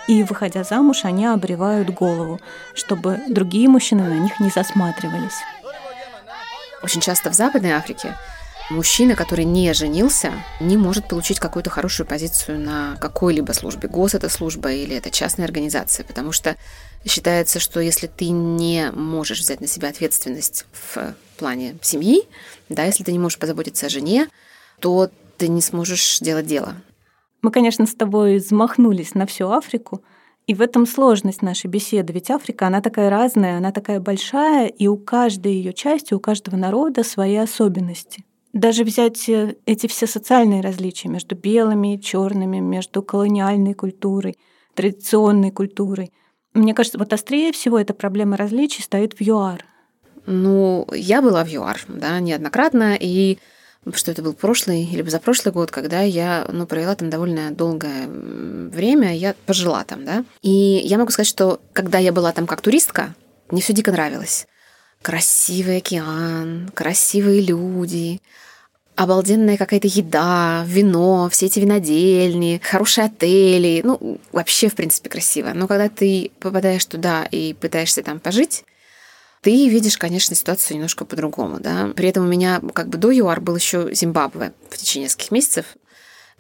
и, 0.09 0.23
выходя 0.23 0.65
замуж, 0.65 1.05
они 1.05 1.27
обревают 1.27 1.91
голову, 1.91 2.41
чтобы 2.75 3.21
другие 3.29 3.69
мужчины 3.69 4.05
на 4.05 4.19
них 4.19 4.41
не 4.41 4.51
засматривались. 4.51 5.39
Очень 6.83 7.01
часто 7.01 7.31
в 7.31 7.35
Западной 7.35 7.73
Африке 7.73 8.17
мужчина, 8.71 9.17
который 9.17 9.45
не 9.45 9.73
женился, 9.75 10.33
не 10.61 10.77
может 10.77 11.09
получить 11.09 11.41
какую-то 11.41 11.71
хорошую 11.71 12.07
позицию 12.07 12.61
на 12.61 12.97
какой-либо 13.01 13.53
службе. 13.53 13.89
ГОС 13.89 14.15
это 14.15 14.29
служба 14.29 14.73
или 14.73 14.97
это 14.97 15.11
частная 15.11 15.45
организация, 15.45 16.05
потому 16.05 16.33
что 16.33 16.57
считается, 17.05 17.61
что 17.61 17.81
если 17.81 18.07
ты 18.07 18.31
не 18.31 18.91
можешь 18.93 19.41
взять 19.41 19.61
на 19.61 19.67
себя 19.67 19.89
ответственность 19.89 20.67
в 20.73 21.15
плане 21.37 21.77
семьи, 21.83 22.23
да, 22.69 22.85
если 22.85 23.05
ты 23.05 23.13
не 23.13 23.19
можешь 23.19 23.39
позаботиться 23.39 23.87
о 23.87 23.91
жене, 23.91 24.29
то 24.79 25.11
ты 25.37 25.49
не 25.49 25.61
сможешь 25.61 26.21
делать 26.21 26.47
дело. 26.47 26.77
Мы, 27.43 27.51
конечно, 27.51 27.87
с 27.87 27.95
тобой 27.95 28.37
взмахнулись 28.37 29.15
на 29.15 29.27
всю 29.27 29.49
Африку, 29.51 30.03
и 30.47 30.55
в 30.55 30.63
этом 30.63 30.87
сложность 30.87 31.43
нашей 31.43 31.69
беседы. 31.69 32.13
Ведь 32.13 32.31
Африка, 32.31 32.67
она 32.67 32.81
такая 32.81 33.09
разная, 33.09 33.59
она 33.59 33.73
такая 33.73 34.01
большая, 34.01 34.67
и 34.67 34.89
у 34.89 34.97
каждой 34.97 35.53
ее 35.53 35.73
части, 35.73 36.13
у 36.13 36.21
каждого 36.21 36.57
народа 36.57 37.05
свои 37.05 37.37
особенности. 37.37 38.25
Даже 38.53 38.83
взять 38.83 39.29
э, 39.29 39.57
эти 39.65 39.87
все 39.87 40.09
социальные 40.09 40.61
различия 40.61 41.09
между 41.09 41.37
белыми 41.37 41.95
и 41.95 42.01
черными, 42.01 42.59
между 42.59 43.03
колониальной 43.03 43.75
культурой, 43.75 44.37
традиционной 44.75 45.53
культурой. 45.53 46.11
Мне 46.53 46.75
кажется, 46.75 46.99
вот 46.99 47.13
острее 47.13 47.53
всего 47.53 47.79
эта 47.79 47.95
проблема 47.95 48.37
различий 48.37 48.83
стоит 48.83 49.15
в 49.15 49.21
ЮАР. 49.21 49.65
Ну, 50.27 50.87
я 50.93 51.23
была 51.23 51.45
в 51.45 51.49
ЮАР, 51.49 51.85
да, 51.87 52.19
неоднократно, 52.19 52.97
и 52.99 53.39
что 53.95 54.11
это 54.11 54.23
был 54.23 54.35
прошлый 54.35 54.85
или 54.85 55.03
позапрошлый 55.03 55.53
год, 55.53 55.71
когда 55.71 56.03
я 56.03 56.47
ну, 56.53 56.67
провела 56.67 56.95
там 56.95 57.11
довольно 57.11 57.51
долгое 57.51 58.07
время, 58.07 59.17
я 59.17 59.35
пожила 59.47 59.85
там, 59.85 60.05
да. 60.05 60.25
И 60.43 60.51
я 60.51 60.99
могу 60.99 61.11
сказать, 61.11 61.29
что 61.29 61.61
когда 61.73 61.99
я 61.99 62.13
была 62.13 62.33
там 62.33 62.47
как 62.47 62.61
туристка, 62.61 63.15
мне 63.51 63.63
все 63.63 63.73
дико 63.73 63.91
нравилось. 63.91 64.47
Красивый 65.03 65.79
океан, 65.79 66.71
красивые 66.75 67.41
люди, 67.41 68.21
обалденная 68.97 69.57
какая-то 69.57 69.89
еда, 69.89 70.63
вино, 70.67 71.31
все 71.31 71.47
эти 71.47 71.59
винодельни, 71.59 72.61
хорошие 72.63 73.07
отели. 73.07 73.81
Ну, 73.83 74.21
вообще, 74.31 74.69
в 74.69 74.75
принципе, 74.75 75.09
красиво. 75.09 75.53
Но 75.55 75.67
когда 75.67 75.89
ты 75.89 76.31
попадаешь 76.39 76.85
туда 76.85 77.25
и 77.25 77.55
пытаешься 77.55 78.03
там 78.03 78.21
пожить, 78.21 78.65
ты 79.41 79.69
видишь, 79.69 79.97
конечно, 79.97 80.37
ситуацию 80.37 80.77
немножко 80.77 81.05
по-другому, 81.05 81.61
да. 81.61 81.93
При 81.97 82.09
этом 82.09 82.25
у 82.25 82.29
меня 82.29 82.61
как 82.75 82.89
бы 82.89 82.99
до 82.99 83.11
ЮАР 83.11 83.41
был 83.41 83.57
еще 83.57 83.89
Зимбабве 83.93 84.53
в 84.69 84.77
течение 84.77 85.07
нескольких 85.07 85.31
месяцев. 85.31 85.67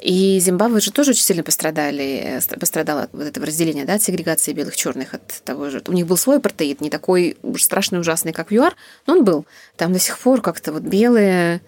И 0.00 0.38
Зимбабве 0.40 0.80
же 0.80 0.92
тоже 0.92 1.10
очень 1.10 1.22
сильно 1.22 1.42
пострадали, 1.42 2.40
э, 2.40 2.58
пострадало 2.58 3.08
вот 3.12 3.26
это 3.26 3.40
разделение, 3.40 3.84
да, 3.84 3.94
от 3.94 4.02
сегрегации 4.02 4.52
белых 4.52 4.76
черных 4.76 5.14
от 5.14 5.42
того 5.44 5.70
же. 5.70 5.82
У 5.86 5.92
них 5.92 6.06
был 6.06 6.16
свой 6.16 6.38
апартеид, 6.38 6.80
не 6.80 6.90
такой 6.90 7.36
уж 7.42 7.62
страшный, 7.62 8.00
ужасный, 8.00 8.32
как 8.32 8.50
в 8.50 8.52
ЮАР, 8.52 8.76
но 9.06 9.14
он 9.14 9.24
был. 9.24 9.46
Там 9.76 9.92
до 9.92 9.98
сих 9.98 10.18
пор 10.18 10.40
как-то 10.40 10.72
вот 10.72 10.82
белые, 10.82 11.60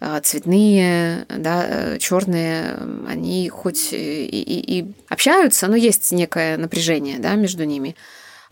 а, 0.00 0.20
цветные, 0.20 1.26
да, 1.28 1.64
э, 1.66 1.98
черные, 1.98 2.76
они 3.08 3.48
хоть 3.48 3.92
и, 3.92 4.26
и, 4.26 4.78
и 4.78 4.94
общаются, 5.08 5.68
но 5.68 5.76
есть 5.76 6.12
некое 6.12 6.56
напряжение, 6.56 7.18
да, 7.18 7.34
между 7.34 7.64
ними. 7.64 7.96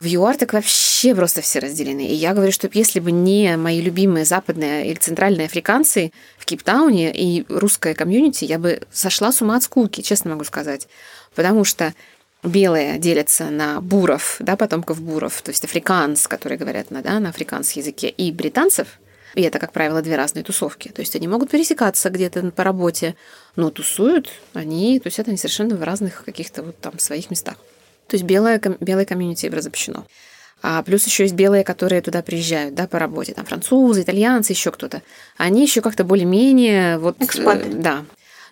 В 0.01 0.07
ЮАР 0.07 0.37
так 0.37 0.53
вообще 0.53 0.94
просто 1.15 1.41
все 1.43 1.59
разделены. 1.59 2.07
И 2.07 2.15
я 2.15 2.35
говорю, 2.35 2.53
что 2.53 2.69
если 2.73 3.01
бы 3.01 3.13
не 3.13 3.57
мои 3.57 3.81
любимые 3.81 4.25
западные 4.25 4.87
или 4.89 4.97
центральные 4.97 5.47
африканцы 5.47 6.13
в 6.39 6.45
Кейптауне 6.45 7.13
и 7.13 7.45
русская 7.49 7.95
комьюнити, 7.95 8.45
я 8.45 8.59
бы 8.59 8.81
сошла 8.93 9.33
с 9.33 9.43
ума 9.43 9.57
от 9.57 9.63
скуки, 9.63 10.03
честно 10.03 10.31
могу 10.31 10.45
сказать. 10.45 10.89
Потому 11.35 11.65
что 11.65 11.95
белые 12.43 12.99
делятся 12.99 13.45
на 13.51 13.81
буров, 13.81 14.37
да, 14.39 14.57
потомков 14.57 15.01
буров, 15.01 15.41
то 15.43 15.51
есть 15.51 15.65
африканс, 15.65 16.29
которые 16.29 16.59
говорят 16.59 16.91
на, 16.91 17.03
да, 17.03 17.19
на 17.19 17.31
африканском 17.31 17.81
языке, 17.81 18.09
и 18.09 18.31
британцев, 18.31 18.99
и 19.35 19.43
это, 19.43 19.59
как 19.59 19.73
правило, 19.73 20.01
две 20.01 20.17
разные 20.17 20.45
тусовки. 20.45 20.89
То 20.89 21.01
есть 21.01 21.17
они 21.17 21.27
могут 21.27 21.51
пересекаться 21.51 22.11
где-то 22.11 22.51
по 22.53 22.63
работе, 22.63 23.17
но 23.57 23.71
тусуют 23.71 24.31
они, 24.53 25.01
то 25.01 25.09
есть 25.09 25.19
это 25.19 25.31
они 25.31 25.39
совершенно 25.39 25.75
в 25.77 25.83
разных 25.83 26.25
каких-то 26.25 26.63
вот 26.63 26.79
там 26.79 26.99
своих 26.99 27.31
местах. 27.31 27.57
То 28.07 28.17
есть 28.17 28.25
белое, 28.25 28.61
белое 28.81 29.07
комьюнити 29.07 29.51
запрещено. 29.61 30.07
А 30.63 30.83
плюс 30.83 31.05
еще 31.05 31.25
есть 31.25 31.35
белые, 31.35 31.65
которые 31.65 32.01
туда 32.01 32.23
приезжают, 32.23 32.75
да, 32.75 32.87
по 32.87 32.99
работе. 32.99 33.35
Там 33.35 33.45
французы, 33.45 34.03
итальянцы, 34.03 34.53
еще 34.53 34.71
кто-то. 34.71 35.03
Они 35.37 35.63
еще 35.63 35.81
как-то 35.81 36.05
более-менее... 36.05 36.99
Вот, 36.99 37.17
экспаты. 37.21 37.69
Э, 37.69 37.75
да. 37.75 38.05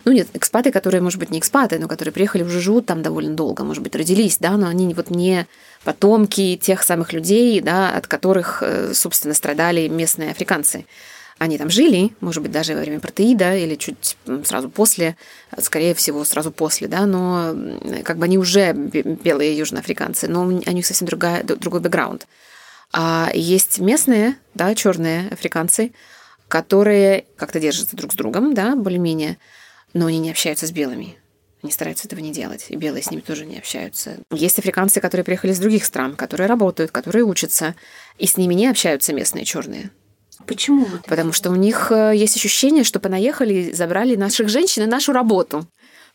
Ну 0.05 0.11
нет, 0.11 0.27
экспаты, 0.33 0.71
которые, 0.71 1.01
может 1.01 1.19
быть, 1.19 1.29
не 1.29 1.39
экспаты, 1.39 1.79
но 1.79 1.87
которые 1.87 2.11
приехали, 2.11 2.43
уже 2.43 2.59
живут 2.59 2.85
там 2.85 3.01
довольно 3.01 3.35
долго, 3.35 3.63
может 3.63 3.81
быть, 3.81 3.95
родились, 3.95 4.37
да, 4.37 4.57
но 4.57 4.67
они 4.67 4.93
вот 4.93 5.09
не 5.09 5.47
потомки 5.83 6.59
тех 6.61 6.83
самых 6.83 7.13
людей, 7.13 7.61
да, 7.61 7.89
от 7.95 8.07
которых, 8.07 8.61
э, 8.61 8.93
собственно, 8.93 9.33
страдали 9.33 9.87
местные 9.87 10.31
африканцы 10.31 10.85
они 11.37 11.57
там 11.57 11.69
жили, 11.69 12.15
может 12.21 12.41
быть, 12.41 12.51
даже 12.51 12.75
во 12.75 12.81
время 12.81 12.99
протеида 12.99 13.55
или 13.57 13.75
чуть 13.75 14.17
сразу 14.45 14.69
после, 14.69 15.17
скорее 15.59 15.93
всего, 15.93 16.23
сразу 16.23 16.51
после, 16.51 16.87
да, 16.87 17.05
но 17.05 17.55
как 18.03 18.17
бы 18.17 18.25
они 18.25 18.37
уже 18.37 18.73
белые 18.73 19.57
южноафриканцы, 19.57 20.27
но 20.27 20.43
у 20.43 20.51
них 20.51 20.85
совсем 20.85 21.07
другая, 21.07 21.43
другой 21.43 21.81
бэкграунд. 21.81 22.27
А 22.91 23.31
есть 23.33 23.79
местные, 23.79 24.35
да, 24.53 24.75
черные 24.75 25.29
африканцы, 25.29 25.93
которые 26.47 27.25
как-то 27.35 27.59
держатся 27.59 27.95
друг 27.95 28.13
с 28.13 28.15
другом, 28.15 28.53
да, 28.53 28.75
более-менее, 28.75 29.37
но 29.93 30.05
они 30.05 30.19
не 30.19 30.29
общаются 30.29 30.67
с 30.67 30.71
белыми. 30.71 31.17
Они 31.63 31.71
стараются 31.71 32.07
этого 32.07 32.19
не 32.19 32.31
делать, 32.31 32.65
и 32.69 32.75
белые 32.75 33.01
с 33.01 33.09
ними 33.09 33.21
тоже 33.21 33.45
не 33.45 33.57
общаются. 33.57 34.17
Есть 34.31 34.59
африканцы, 34.59 34.99
которые 34.99 35.23
приехали 35.23 35.53
из 35.53 35.59
других 35.59 35.85
стран, 35.85 36.15
которые 36.15 36.47
работают, 36.47 36.91
которые 36.91 37.23
учатся, 37.23 37.73
и 38.17 38.27
с 38.27 38.37
ними 38.37 38.53
не 38.53 38.67
общаются 38.67 39.13
местные 39.13 39.45
черные. 39.45 39.89
Почему? 40.45 40.87
Потому 41.07 41.31
что 41.31 41.49
у 41.51 41.55
них 41.55 41.91
э, 41.91 42.13
есть 42.15 42.35
ощущение, 42.35 42.83
что 42.83 42.99
понаехали, 42.99 43.71
забрали 43.71 44.15
наших 44.15 44.49
женщин 44.49 44.83
и 44.83 44.87
нашу 44.87 45.13
работу. 45.13 45.67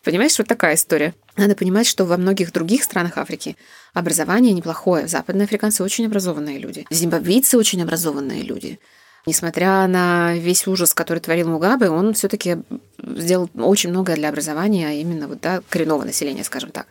Понимаешь, 0.05 0.39
вот 0.39 0.47
такая 0.47 0.75
история. 0.75 1.15
Надо 1.37 1.55
понимать, 1.55 1.87
что 1.87 2.05
во 2.05 2.17
многих 2.17 2.53
других 2.53 2.85
странах 2.85 3.19
Африки 3.19 3.57
образование 3.95 4.53
неплохое. 4.53 5.09
Западные 5.09 5.45
африканцы 5.45 5.83
очень 5.83 6.07
образованные 6.07 6.59
люди. 6.59 6.87
Зимбабвийцы 6.91 7.59
очень 7.59 7.83
образованные 7.83 8.43
люди. 8.43 8.79
Несмотря 9.27 9.87
на 9.87 10.35
весь 10.37 10.67
ужас, 10.67 10.95
который 10.95 11.19
творил 11.19 11.49
Мугабе, 11.49 11.91
он 11.91 12.15
все-таки 12.15 12.59
сделал 13.03 13.51
очень 13.55 13.91
многое 13.91 14.17
для 14.17 14.29
образования, 14.31 14.89
а 14.89 14.93
именно 14.93 15.29
вот, 15.29 15.41
да, 15.41 15.61
коренного 15.69 16.05
населения, 16.05 16.45
скажем 16.45 16.71
так. 16.71 16.87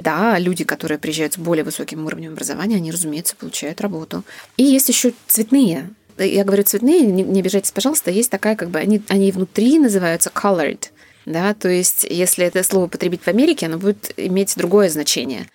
Да, 0.00 0.38
люди, 0.38 0.64
которые 0.64 0.98
приезжают 0.98 1.34
с 1.34 1.38
более 1.38 1.64
высоким 1.64 2.06
уровнем 2.06 2.32
образования, 2.32 2.76
они, 2.76 2.92
разумеется, 2.92 3.34
получают 3.36 3.80
работу. 3.80 4.24
И 4.56 4.62
есть 4.62 4.88
еще 4.88 5.12
цветные 5.26 5.90
я 6.18 6.44
говорю 6.44 6.62
цветные, 6.62 7.02
не, 7.02 7.22
не 7.22 7.40
обижайтесь, 7.40 7.72
пожалуйста, 7.72 8.10
есть 8.10 8.30
такая, 8.30 8.56
как 8.56 8.70
бы, 8.70 8.78
они, 8.78 9.02
они 9.08 9.32
внутри 9.32 9.78
называются 9.78 10.30
colored, 10.30 10.90
да, 11.24 11.54
то 11.54 11.68
есть 11.68 12.06
если 12.08 12.46
это 12.46 12.62
слово 12.62 12.86
потребить 12.86 13.22
в 13.22 13.28
Америке, 13.28 13.66
оно 13.66 13.78
будет 13.78 14.12
иметь 14.16 14.54
другое 14.56 14.88
значение. 14.88 15.46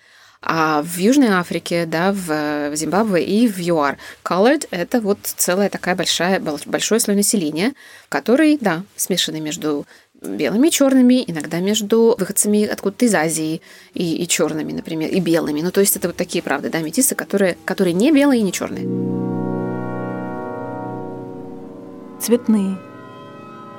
А 0.44 0.82
в 0.82 0.98
Южной 0.98 1.28
Африке, 1.28 1.86
да, 1.86 2.12
в, 2.12 2.74
Зимбабве 2.74 3.24
и 3.24 3.46
в 3.46 3.58
ЮАР 3.58 3.96
colored– 4.24 4.66
это 4.72 5.00
вот 5.00 5.18
целая 5.22 5.68
такая 5.68 5.94
большая, 5.94 6.40
большой 6.40 6.98
слой 6.98 7.14
населения, 7.14 7.74
который, 8.08 8.58
да, 8.60 8.82
смешанный 8.96 9.38
между 9.38 9.86
белыми 10.20 10.68
и 10.68 10.70
черными, 10.70 11.24
иногда 11.26 11.60
между 11.60 12.16
выходцами 12.18 12.64
откуда-то 12.64 13.04
из 13.04 13.14
Азии 13.14 13.60
и, 13.94 14.16
и 14.16 14.26
черными, 14.26 14.72
например, 14.72 15.10
и 15.10 15.20
белыми. 15.20 15.60
Ну, 15.60 15.70
то 15.70 15.80
есть 15.80 15.96
это 15.96 16.08
вот 16.08 16.16
такие, 16.16 16.42
правда, 16.42 16.70
да, 16.70 16.80
метисы, 16.80 17.14
которые, 17.14 17.56
которые 17.64 17.94
не 17.94 18.10
белые 18.10 18.40
и 18.40 18.44
не 18.44 18.52
черные 18.52 19.21
цветные. 22.22 22.78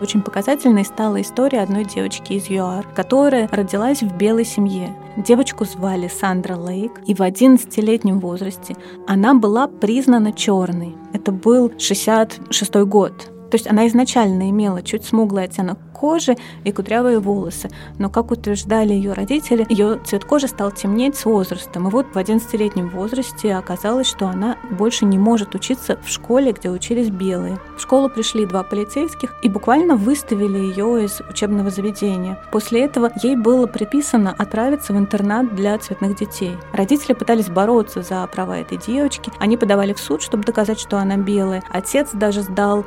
Очень 0.02 0.22
показательной 0.22 0.84
стала 0.84 1.22
история 1.22 1.62
одной 1.62 1.86
девочки 1.86 2.34
из 2.34 2.50
ЮАР, 2.50 2.88
которая 2.94 3.48
родилась 3.50 4.02
в 4.02 4.18
белой 4.18 4.44
семье. 4.44 4.96
Девочку 5.16 5.64
звали 5.64 6.10
Сандра 6.10 6.58
Лейк, 6.58 6.92
и 7.06 7.14
в 7.14 7.22
11-летнем 7.22 8.20
возрасте 8.20 8.76
она 9.08 9.34
была 9.34 9.68
признана 9.68 10.34
черной. 10.34 10.96
Это 11.14 11.32
был 11.32 11.72
66 11.78 12.76
год. 12.76 13.33
То 13.54 13.58
есть 13.58 13.70
она 13.70 13.86
изначально 13.86 14.50
имела 14.50 14.82
чуть 14.82 15.06
смуглый 15.06 15.44
оттенок 15.44 15.78
кожи 15.94 16.36
и 16.66 16.72
кудрявые 16.74 17.20
волосы. 17.20 17.70
Но, 17.98 18.10
как 18.10 18.32
утверждали 18.32 18.92
ее 18.92 19.14
родители, 19.14 19.66
ее 19.70 20.02
цвет 20.04 20.26
кожи 20.26 20.50
стал 20.50 20.72
темнеть 20.72 21.16
с 21.16 21.24
возрастом. 21.24 21.88
И 21.88 21.92
вот 21.92 22.08
в 22.14 22.18
11-летнем 22.18 22.90
возрасте 22.90 23.56
оказалось, 23.56 24.08
что 24.08 24.28
она 24.28 24.58
больше 24.70 25.06
не 25.06 25.18
может 25.18 25.56
учиться 25.56 25.98
в 26.04 26.10
школе, 26.10 26.52
где 26.52 26.70
учились 26.70 27.10
белые. 27.10 27.58
В 27.78 27.82
школу 27.82 28.10
пришли 28.10 28.46
два 28.46 28.64
полицейских 28.64 29.34
и 29.44 29.48
буквально 29.48 29.96
выставили 29.96 30.58
ее 30.58 31.06
из 31.06 31.22
учебного 31.22 31.70
заведения. 31.70 32.38
После 32.52 32.84
этого 32.84 33.14
ей 33.22 33.38
было 33.38 33.66
приписано 33.66 34.36
отправиться 34.38 34.92
в 34.92 34.98
интернат 34.98 35.56
для 35.56 35.78
цветных 35.78 36.18
детей. 36.18 36.58
Родители 36.74 37.14
пытались 37.14 37.48
бороться 37.48 38.02
за 38.02 38.28
права 38.28 38.58
этой 38.58 38.78
девочки. 38.78 39.32
Они 39.40 39.56
подавали 39.56 39.94
в 39.94 40.00
суд, 40.00 40.22
чтобы 40.22 40.44
доказать, 40.44 40.80
что 40.82 40.98
она 40.98 41.16
белая. 41.16 41.64
Отец 41.70 42.10
даже 42.12 42.42
сдал 42.42 42.84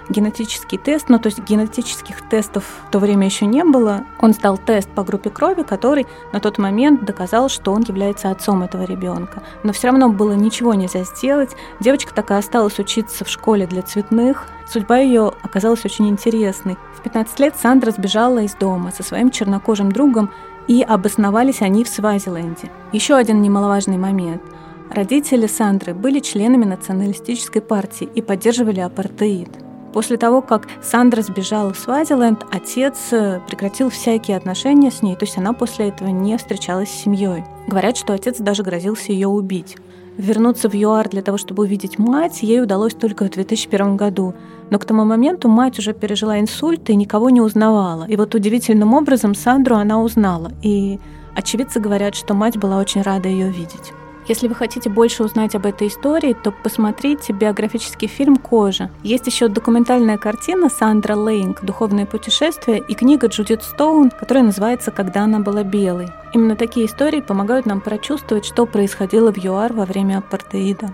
генетический 0.56 0.78
тест, 0.78 1.08
ну 1.08 1.18
то 1.18 1.26
есть 1.26 1.38
генетических 1.40 2.28
тестов 2.28 2.64
в 2.86 2.90
то 2.90 2.98
время 2.98 3.26
еще 3.26 3.46
не 3.46 3.64
было, 3.64 4.04
он 4.20 4.32
сдал 4.32 4.58
тест 4.58 4.88
по 4.90 5.04
группе 5.04 5.30
крови, 5.30 5.62
который 5.62 6.06
на 6.32 6.40
тот 6.40 6.58
момент 6.58 7.04
доказал, 7.04 7.48
что 7.48 7.72
он 7.72 7.82
является 7.82 8.30
отцом 8.30 8.62
этого 8.62 8.84
ребенка. 8.84 9.42
Но 9.62 9.72
все 9.72 9.88
равно 9.88 10.08
было 10.08 10.32
ничего 10.32 10.75
нельзя 10.75 11.04
сделать. 11.04 11.50
Девочка 11.80 12.14
так 12.14 12.30
и 12.30 12.34
осталась 12.34 12.78
учиться 12.78 13.25
в 13.25 13.28
школе 13.28 13.66
для 13.66 13.82
цветных. 13.82 14.48
Судьба 14.66 14.98
ее 14.98 15.32
оказалась 15.42 15.84
очень 15.84 16.08
интересной. 16.08 16.76
В 16.98 17.02
15 17.02 17.38
лет 17.40 17.54
Сандра 17.60 17.90
сбежала 17.90 18.40
из 18.40 18.54
дома 18.54 18.92
со 18.92 19.02
своим 19.02 19.30
чернокожим 19.30 19.92
другом, 19.92 20.30
и 20.68 20.82
обосновались 20.82 21.62
они 21.62 21.84
в 21.84 21.88
Свазиленде. 21.88 22.72
Еще 22.92 23.14
один 23.14 23.40
немаловажный 23.40 23.98
момент. 23.98 24.42
Родители 24.90 25.46
Сандры 25.46 25.94
были 25.94 26.18
членами 26.18 26.64
националистической 26.64 27.62
партии 27.62 28.08
и 28.12 28.20
поддерживали 28.20 28.80
апартеид. 28.80 29.65
После 29.96 30.18
того, 30.18 30.42
как 30.42 30.68
Сандра 30.82 31.22
сбежала 31.22 31.72
в 31.72 31.78
Свазиленд, 31.78 32.44
отец 32.52 32.98
э, 33.12 33.40
прекратил 33.48 33.88
всякие 33.88 34.36
отношения 34.36 34.90
с 34.90 35.00
ней, 35.00 35.16
то 35.16 35.24
есть 35.24 35.38
она 35.38 35.54
после 35.54 35.88
этого 35.88 36.08
не 36.08 36.36
встречалась 36.36 36.90
с 36.90 37.02
семьей. 37.04 37.44
Говорят, 37.66 37.96
что 37.96 38.12
отец 38.12 38.36
даже 38.36 38.62
грозился 38.62 39.12
ее 39.12 39.28
убить. 39.28 39.78
Вернуться 40.18 40.68
в 40.68 40.74
ЮАР 40.74 41.08
для 41.08 41.22
того, 41.22 41.38
чтобы 41.38 41.62
увидеть 41.62 41.98
мать, 41.98 42.42
ей 42.42 42.60
удалось 42.60 42.92
только 42.92 43.24
в 43.24 43.30
2001 43.30 43.96
году. 43.96 44.34
Но 44.68 44.78
к 44.78 44.84
тому 44.84 45.06
моменту 45.06 45.48
мать 45.48 45.78
уже 45.78 45.94
пережила 45.94 46.40
инсульт 46.40 46.90
и 46.90 46.94
никого 46.94 47.30
не 47.30 47.40
узнавала. 47.40 48.04
И 48.04 48.16
вот 48.16 48.34
удивительным 48.34 48.92
образом 48.92 49.34
Сандру 49.34 49.76
она 49.76 50.02
узнала. 50.02 50.52
И 50.60 51.00
очевидцы 51.34 51.80
говорят, 51.80 52.14
что 52.14 52.34
мать 52.34 52.58
была 52.58 52.76
очень 52.76 53.00
рада 53.00 53.30
ее 53.30 53.48
видеть. 53.48 53.94
Если 54.28 54.49
вы 54.49 54.56
хотите 54.56 54.90
больше 54.90 55.23
узнать 55.23 55.54
об 55.54 55.66
этой 55.66 55.87
истории, 55.87 56.35
то 56.35 56.50
посмотрите 56.50 57.33
биографический 57.33 58.09
фильм 58.09 58.37
«Кожа». 58.37 58.90
Есть 59.04 59.28
еще 59.28 59.47
документальная 59.47 60.18
картина 60.18 60.68
Сандра 60.68 61.14
Лейнг 61.14 61.62
«Духовное 61.62 62.06
путешествие» 62.06 62.83
и 62.88 62.95
книга 62.95 63.28
Джудит 63.28 63.62
Стоун, 63.62 64.11
которая 64.11 64.42
называется 64.42 64.90
«Когда 64.90 65.23
она 65.23 65.38
была 65.38 65.62
белой». 65.62 66.09
Именно 66.35 66.56
такие 66.56 66.87
истории 66.87 67.21
помогают 67.21 67.66
нам 67.66 67.80
прочувствовать, 67.80 68.45
что 68.45 68.66
происходило 68.66 69.33
в 69.33 69.38
ЮАР 69.38 69.73
во 69.73 69.85
время 69.85 70.18
апартеида. 70.18 70.92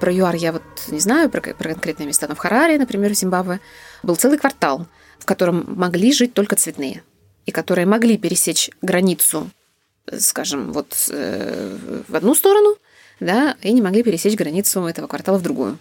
Про 0.00 0.12
ЮАР 0.12 0.34
я 0.34 0.50
вот 0.50 0.62
не 0.88 0.98
знаю, 0.98 1.30
про, 1.30 1.40
про 1.40 1.54
конкретные 1.54 2.08
места, 2.08 2.26
но 2.26 2.34
в 2.34 2.38
Хараре, 2.38 2.78
например, 2.78 3.12
в 3.12 3.14
Зимбабве, 3.14 3.60
был 4.02 4.16
целый 4.16 4.38
квартал, 4.38 4.86
в 5.20 5.24
котором 5.24 5.64
могли 5.68 6.12
жить 6.12 6.34
только 6.34 6.56
цветные, 6.56 7.04
и 7.46 7.52
которые 7.52 7.86
могли 7.86 8.18
пересечь 8.18 8.70
границу 8.82 9.48
скажем, 10.18 10.72
вот 10.72 10.94
э, 11.10 12.02
в 12.08 12.14
одну 12.14 12.34
сторону, 12.34 12.76
да, 13.20 13.56
и 13.62 13.72
не 13.72 13.82
могли 13.82 14.02
пересечь 14.02 14.36
границу 14.36 14.84
этого 14.86 15.06
квартала 15.06 15.38
в 15.38 15.42
другую. 15.42 15.78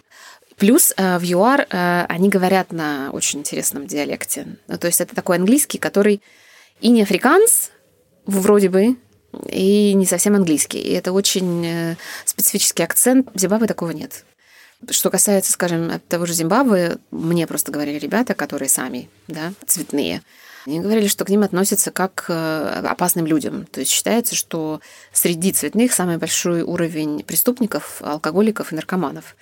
Плюс 0.57 0.93
э, 0.95 1.17
в 1.17 1.23
ЮАР 1.23 1.67
э, 1.69 2.05
они 2.07 2.29
говорят 2.29 2.71
на 2.71 3.09
очень 3.11 3.39
интересном 3.39 3.87
диалекте. 3.87 4.57
Ну, 4.67 4.77
то 4.77 4.87
есть 4.87 5.01
это 5.01 5.15
такой 5.15 5.37
английский, 5.37 5.77
который 5.77 6.21
и 6.81 6.89
не 6.89 7.03
африканс, 7.03 7.71
вроде 8.25 8.69
бы, 8.69 8.97
и 9.47 9.93
не 9.93 10.05
совсем 10.05 10.35
английский. 10.35 10.79
И 10.79 10.91
это 10.91 11.13
очень 11.13 11.95
специфический 12.25 12.83
акцент. 12.83 13.29
В 13.33 13.39
Зимбабве 13.39 13.67
такого 13.67 13.91
нет. 13.91 14.25
Что 14.89 15.09
касается, 15.09 15.51
скажем, 15.51 16.01
того 16.09 16.25
же 16.25 16.33
Зимбабве, 16.33 16.97
мне 17.11 17.47
просто 17.47 17.71
говорили 17.71 17.99
ребята, 17.99 18.33
которые 18.33 18.67
сами, 18.67 19.09
да, 19.27 19.53
цветные, 19.65 20.21
они 20.65 20.79
говорили, 20.79 21.07
что 21.07 21.25
к 21.25 21.29
ним 21.29 21.43
относятся 21.43 21.91
как 21.91 22.13
к 22.13 22.25
э, 22.29 22.87
опасным 22.87 23.25
людям. 23.25 23.65
То 23.65 23.79
есть 23.79 23.91
считается, 23.91 24.35
что 24.35 24.81
среди 25.11 25.51
цветных 25.51 25.93
самый 25.93 26.17
большой 26.17 26.61
уровень 26.61 27.23
преступников, 27.23 28.01
алкоголиков 28.01 28.71
и 28.71 28.75
наркоманов. 28.75 29.35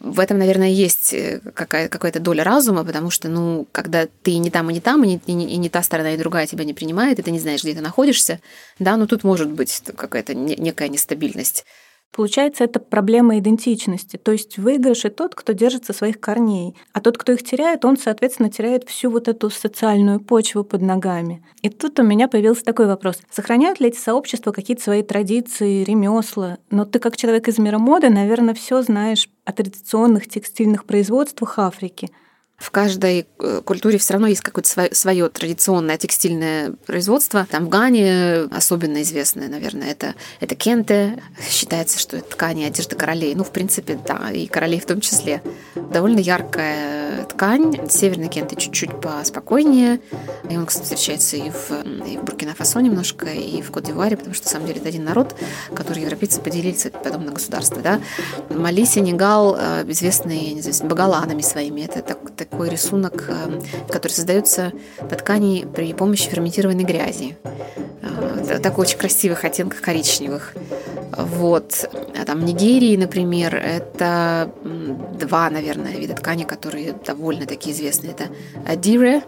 В 0.00 0.18
этом, 0.18 0.38
наверное, 0.38 0.68
есть 0.68 1.12
э, 1.12 1.40
какая- 1.54 1.88
какая-то 1.88 2.20
доля 2.20 2.42
разума, 2.42 2.84
потому 2.84 3.10
что, 3.10 3.28
ну, 3.28 3.66
когда 3.70 4.08
ты 4.22 4.38
не 4.38 4.50
там 4.50 4.70
и 4.70 4.74
не 4.74 4.80
там, 4.80 5.04
и 5.04 5.08
не, 5.08 5.20
и, 5.26 5.32
не, 5.32 5.52
и 5.52 5.56
не 5.56 5.68
та 5.68 5.82
сторона, 5.82 6.14
и 6.14 6.16
другая 6.16 6.46
тебя 6.46 6.64
не 6.64 6.72
принимает, 6.72 7.18
и 7.18 7.22
ты 7.22 7.30
не 7.30 7.40
знаешь, 7.40 7.62
где 7.62 7.74
ты 7.74 7.80
находишься, 7.80 8.40
да, 8.78 8.96
ну 8.96 9.06
тут 9.06 9.24
может 9.24 9.50
быть 9.50 9.82
какая-то 9.96 10.34
некая 10.34 10.88
нестабильность. 10.88 11.66
Получается, 12.12 12.64
это 12.64 12.80
проблема 12.80 13.38
идентичности. 13.38 14.16
То 14.16 14.32
есть 14.32 14.58
выигрыш 14.58 15.04
и 15.04 15.10
тот, 15.10 15.34
кто 15.34 15.52
держится 15.52 15.92
своих 15.92 16.18
корней. 16.18 16.76
А 16.92 17.00
тот, 17.00 17.16
кто 17.16 17.32
их 17.32 17.44
теряет, 17.44 17.84
он, 17.84 17.96
соответственно, 17.96 18.50
теряет 18.50 18.88
всю 18.88 19.10
вот 19.10 19.28
эту 19.28 19.48
социальную 19.48 20.20
почву 20.20 20.64
под 20.64 20.82
ногами. 20.82 21.44
И 21.62 21.68
тут 21.68 22.00
у 22.00 22.02
меня 22.02 22.26
появился 22.26 22.64
такой 22.64 22.86
вопрос. 22.86 23.18
Сохраняют 23.30 23.80
ли 23.80 23.88
эти 23.88 23.98
сообщества 23.98 24.50
какие-то 24.50 24.82
свои 24.82 25.02
традиции, 25.02 25.84
ремесла? 25.84 26.58
Но 26.70 26.84
ты 26.84 26.98
как 26.98 27.16
человек 27.16 27.46
из 27.46 27.58
мира 27.58 27.78
моды, 27.78 28.10
наверное, 28.10 28.54
все 28.54 28.82
знаешь 28.82 29.28
о 29.44 29.52
традиционных 29.52 30.28
текстильных 30.28 30.84
производствах 30.86 31.58
Африки 31.58 32.10
в 32.60 32.70
каждой 32.70 33.26
э, 33.38 33.62
культуре 33.64 33.96
все 33.96 34.12
равно 34.12 34.26
есть 34.26 34.42
какое-то 34.42 34.88
свое, 34.92 35.28
традиционное 35.30 35.96
текстильное 35.96 36.72
производство. 36.86 37.46
Там 37.50 37.64
в 37.64 37.68
Гане 37.70 38.42
особенно 38.50 39.00
известное, 39.00 39.48
наверное, 39.48 39.90
это, 39.90 40.14
это 40.40 40.54
кенте. 40.54 41.22
Считается, 41.48 41.98
что 41.98 42.18
это 42.18 42.30
ткани 42.30 42.64
одежды 42.64 42.96
королей. 42.96 43.34
Ну, 43.34 43.44
в 43.44 43.50
принципе, 43.50 43.98
да, 44.06 44.30
и 44.30 44.46
королей 44.46 44.78
в 44.78 44.84
том 44.84 45.00
числе. 45.00 45.42
Довольно 45.74 46.18
яркая 46.18 47.24
ткань. 47.24 47.88
Северный 47.88 48.28
кенте 48.28 48.56
чуть-чуть 48.56 49.00
поспокойнее. 49.00 50.00
И 50.50 50.56
он, 50.58 50.66
кстати, 50.66 50.84
встречается 50.84 51.36
и 51.38 51.48
в, 51.48 51.70
и 52.06 52.18
в 52.18 52.24
Буркина-Фасо 52.24 52.82
немножко, 52.82 53.26
и 53.26 53.62
в 53.62 53.70
Кот-д'Ивуаре, 53.70 54.18
потому 54.18 54.34
что, 54.34 54.44
на 54.44 54.50
самом 54.50 54.66
деле, 54.66 54.80
это 54.80 54.88
один 54.90 55.04
народ, 55.04 55.34
который 55.74 56.02
европейцы 56.02 56.42
поделили 56.42 56.76
потом 57.02 57.24
на 57.24 57.32
государства. 57.32 57.80
Да? 57.80 58.00
Мали, 58.50 58.84
Сенегал, 58.84 59.56
э, 59.58 59.84
известные, 59.88 60.52
не 60.52 60.60
знаю, 60.60 60.90
багаланами 60.90 61.40
своими. 61.40 61.80
Это 61.80 62.02
так, 62.02 62.18
такой 62.50 62.68
рисунок, 62.68 63.24
э, 63.28 63.60
который 63.88 64.12
создается 64.12 64.72
по 65.08 65.16
ткани 65.16 65.66
при 65.72 65.92
помощи 65.94 66.28
ферментированной 66.28 66.84
грязи. 66.84 67.36
Э, 68.02 68.58
такой 68.62 68.86
очень 68.86 68.98
красивых 68.98 69.44
оттенках 69.44 69.80
коричневых. 69.80 70.54
Вот. 71.16 71.88
А 72.20 72.24
там 72.24 72.44
Нигерии, 72.44 72.96
например, 72.96 73.54
это 73.54 74.52
два, 75.18 75.50
наверное, 75.50 75.96
вида 75.96 76.14
ткани, 76.14 76.44
которые 76.44 76.92
довольно 76.92 77.46
такие 77.46 77.74
известные. 77.74 78.12
Это 78.12 78.28
адире, 78.66 79.22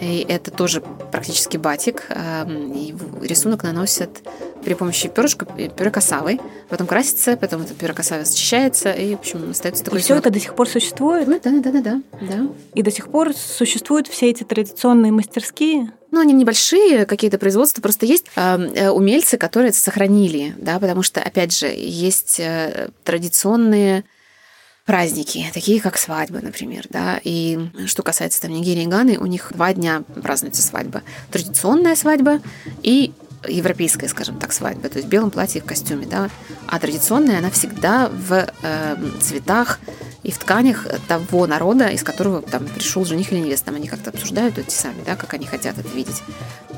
и 0.00 0.24
это 0.28 0.50
тоже 0.50 0.82
практически 1.10 1.56
батик. 1.56 2.04
Эм, 2.10 2.72
и 2.72 2.94
рисунок 3.22 3.62
наносят 3.62 4.22
при 4.66 4.74
помощи 4.74 5.06
перышка, 5.08 5.46
пюре 5.46 5.92
касавы, 5.92 6.40
потом 6.68 6.88
красится, 6.88 7.36
потом 7.36 7.62
это 7.62 7.72
пюре 7.72 7.92
касавы 7.92 8.24
счищается, 8.24 8.90
и, 8.90 9.14
в 9.14 9.20
общем, 9.20 9.48
остается 9.48 9.84
такой 9.84 10.00
И 10.00 10.02
все 10.02 10.16
это 10.16 10.28
до 10.28 10.40
сих 10.40 10.56
пор 10.56 10.68
существует? 10.68 11.28
Да, 11.28 11.38
да, 11.38 11.70
да, 11.70 11.80
да, 11.80 12.02
да. 12.20 12.48
И 12.74 12.82
до 12.82 12.90
сих 12.90 13.08
пор 13.08 13.32
существуют 13.32 14.08
все 14.08 14.28
эти 14.28 14.42
традиционные 14.42 15.12
мастерские? 15.12 15.92
Ну, 16.10 16.18
они 16.18 16.32
небольшие 16.32 17.06
какие-то 17.06 17.38
производства, 17.38 17.80
просто 17.80 18.06
есть 18.06 18.26
эм, 18.34 18.62
э, 18.74 18.90
умельцы, 18.90 19.38
которые 19.38 19.68
это 19.68 19.78
сохранили, 19.78 20.56
да, 20.58 20.80
потому 20.80 21.02
что, 21.02 21.20
опять 21.20 21.56
же, 21.56 21.68
есть 21.68 22.40
э, 22.40 22.88
традиционные 23.04 24.02
праздники, 24.84 25.46
такие 25.54 25.80
как 25.80 25.96
свадьба, 25.96 26.40
например, 26.40 26.86
да, 26.90 27.20
и 27.22 27.58
что 27.86 28.02
касается 28.02 28.42
там 28.42 28.50
Нигерии 28.50 28.82
и 28.82 28.86
Ганы, 28.86 29.16
у 29.18 29.26
них 29.26 29.52
два 29.52 29.72
дня 29.72 30.02
празднуется 30.24 30.62
свадьба. 30.62 31.02
Традиционная 31.30 31.94
свадьба 31.94 32.40
и 32.82 33.12
европейская, 33.48 34.08
скажем 34.08 34.38
так, 34.38 34.52
свадьба, 34.52 34.88
то 34.88 34.96
есть 34.96 35.08
в 35.08 35.10
белом 35.10 35.30
платье 35.30 35.60
и 35.60 35.64
в 35.64 35.66
костюме, 35.66 36.06
да, 36.06 36.30
а 36.66 36.78
традиционная 36.78 37.38
она 37.38 37.50
всегда 37.50 38.08
в 38.08 38.46
э, 38.62 38.96
цветах 39.20 39.78
и 40.22 40.30
в 40.32 40.38
тканях 40.38 40.86
того 41.06 41.46
народа, 41.46 41.88
из 41.88 42.02
которого 42.02 42.42
там 42.42 42.66
пришел 42.66 43.04
жених 43.04 43.32
или 43.32 43.40
невеста, 43.40 43.66
там 43.66 43.76
они 43.76 43.86
как-то 43.86 44.10
обсуждают 44.10 44.58
эти 44.58 44.74
сами, 44.74 45.02
да, 45.04 45.16
как 45.16 45.34
они 45.34 45.46
хотят 45.46 45.78
это 45.78 45.88
видеть. 45.88 46.22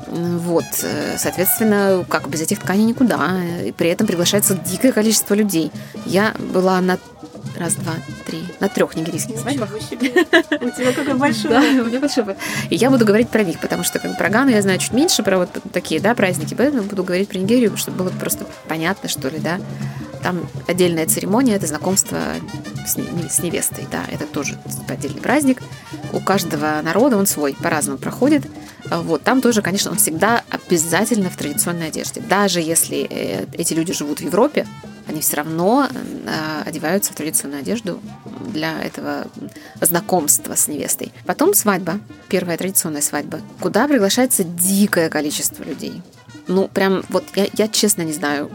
Вот, 0.07 0.65
э, 0.83 1.17
соответственно, 1.17 2.05
как 2.07 2.29
без 2.29 2.41
этих 2.41 2.59
тканей 2.59 2.85
никуда, 2.85 3.39
и 3.65 3.71
при 3.71 3.89
этом 3.89 4.07
приглашается 4.07 4.55
дикое 4.55 4.91
количество 4.91 5.33
людей. 5.33 5.71
Я 6.05 6.33
была 6.53 6.79
на 6.81 6.97
Раз, 7.57 7.75
два, 7.75 7.93
три. 8.25 8.43
На 8.59 8.69
трех 8.69 8.95
нигерийских 8.95 9.39
свадьбах. 9.39 9.69
У 9.71 9.79
тебя 9.79 10.91
какой 10.93 11.13
большой. 11.15 11.49
Да, 11.49 11.59
у 11.59 11.85
меня 11.85 11.99
большой. 11.99 12.25
И 12.69 12.75
я 12.75 12.89
буду 12.89 13.05
говорить 13.05 13.29
про 13.29 13.43
них, 13.43 13.59
потому 13.59 13.83
что 13.83 13.99
как 13.99 14.17
про 14.17 14.29
Гану 14.29 14.51
я 14.51 14.61
знаю 14.61 14.79
чуть 14.79 14.93
меньше, 14.93 15.23
про 15.23 15.39
вот 15.39 15.49
такие, 15.73 15.99
да, 15.99 16.15
праздники, 16.15 16.53
поэтому 16.53 16.83
буду 16.83 17.03
говорить 17.03 17.29
про 17.29 17.37
Нигерию, 17.37 17.75
чтобы 17.77 17.97
было 18.03 18.09
просто 18.09 18.45
понятно, 18.67 19.09
что 19.09 19.29
ли, 19.29 19.39
да. 19.39 19.59
Там 20.23 20.49
отдельная 20.67 21.05
церемония, 21.07 21.55
это 21.55 21.67
знакомство 21.67 22.17
с, 22.85 22.95
с 22.95 23.39
невестой, 23.39 23.87
да, 23.89 24.03
это 24.11 24.25
тоже 24.25 24.57
отдельный 24.87 25.21
праздник. 25.21 25.61
У 26.11 26.19
каждого 26.19 26.81
народа 26.83 27.17
он 27.17 27.25
свой, 27.25 27.55
по-разному 27.55 27.97
проходит. 27.97 28.45
Вот, 28.89 29.23
там 29.23 29.41
тоже, 29.41 29.61
конечно, 29.61 29.91
он 29.91 29.97
всегда 29.97 30.43
обязательно 30.49 31.29
в 31.29 31.37
традиционной 31.37 31.87
одежде. 31.87 32.21
Даже 32.21 32.59
если 32.59 33.07
э, 33.09 33.45
эти 33.53 33.73
люди 33.73 33.93
живут 33.93 34.19
в 34.19 34.23
Европе, 34.23 34.65
они 35.09 35.21
все 35.21 35.37
равно 35.37 35.87
э, 35.89 36.61
одеваются 36.65 37.11
в 37.11 37.15
традиционную 37.15 37.61
одежду 37.61 37.99
для 38.53 38.79
этого 38.81 39.25
знакомства 39.81 40.53
с 40.53 40.67
невестой. 40.67 41.11
Потом 41.25 41.55
свадьба, 41.55 41.99
первая 42.29 42.57
традиционная 42.57 43.01
свадьба, 43.01 43.41
куда 43.59 43.87
приглашается 43.87 44.43
дикое 44.43 45.09
количество 45.09 45.63
людей. 45.63 46.01
Ну, 46.47 46.67
прям 46.67 47.03
вот 47.09 47.23
я, 47.35 47.47
я 47.53 47.67
честно 47.67 48.03
не 48.03 48.13
знаю, 48.13 48.51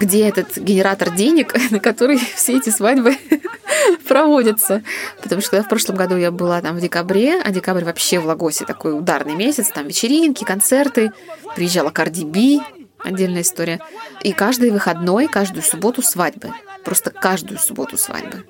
где 0.00 0.28
этот 0.28 0.58
генератор 0.58 1.14
денег, 1.14 1.54
на 1.70 1.78
который 1.78 2.18
все 2.18 2.56
эти 2.56 2.70
свадьбы 2.70 3.16
проводятся. 4.08 4.82
Потому 5.22 5.40
что 5.40 5.62
в 5.62 5.68
прошлом 5.68 5.94
году 5.94 6.16
я 6.16 6.32
была 6.32 6.60
там 6.60 6.76
в 6.76 6.80
декабре, 6.80 7.40
а 7.40 7.50
декабрь 7.52 7.84
вообще 7.84 8.18
в 8.18 8.26
Лагосе 8.26 8.64
такой 8.64 8.98
ударный 8.98 9.36
месяц, 9.36 9.68
там 9.68 9.86
вечеринки, 9.86 10.42
концерты. 10.42 11.12
Приезжала 11.54 11.90
Карди 11.90 12.24
Би, 12.24 12.60
отдельная 13.04 13.42
история. 13.42 13.80
И 14.22 14.32
каждый 14.32 14.70
выходной, 14.70 15.28
каждую 15.28 15.62
субботу 15.62 16.02
свадьбы. 16.02 16.50
Просто 16.84 17.10
каждую 17.10 17.58
субботу 17.58 17.96
свадьбы. 17.96 18.44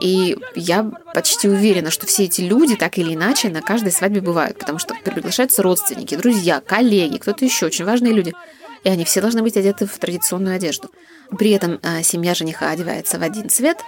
И 0.00 0.36
я 0.54 0.90
почти 1.14 1.48
уверена, 1.48 1.90
что 1.90 2.06
все 2.06 2.24
эти 2.24 2.42
люди 2.42 2.76
так 2.76 2.98
или 2.98 3.14
иначе 3.14 3.48
на 3.48 3.62
каждой 3.62 3.92
свадьбе 3.92 4.20
бывают, 4.20 4.58
потому 4.58 4.78
что 4.78 4.94
приглашаются 4.94 5.62
родственники, 5.62 6.14
друзья, 6.16 6.60
коллеги, 6.60 7.16
кто-то 7.16 7.44
еще, 7.44 7.66
очень 7.66 7.84
важные 7.84 8.12
люди 8.12 8.34
и 8.84 8.88
они 8.88 9.04
все 9.04 9.20
должны 9.20 9.42
быть 9.42 9.56
одеты 9.56 9.86
в 9.86 9.98
традиционную 9.98 10.56
одежду. 10.56 10.90
При 11.36 11.50
этом 11.50 11.80
а, 11.82 12.02
семья 12.02 12.34
жениха 12.34 12.70
одевается 12.70 13.18
в 13.18 13.22
один 13.22 13.48
цвет, 13.48 13.78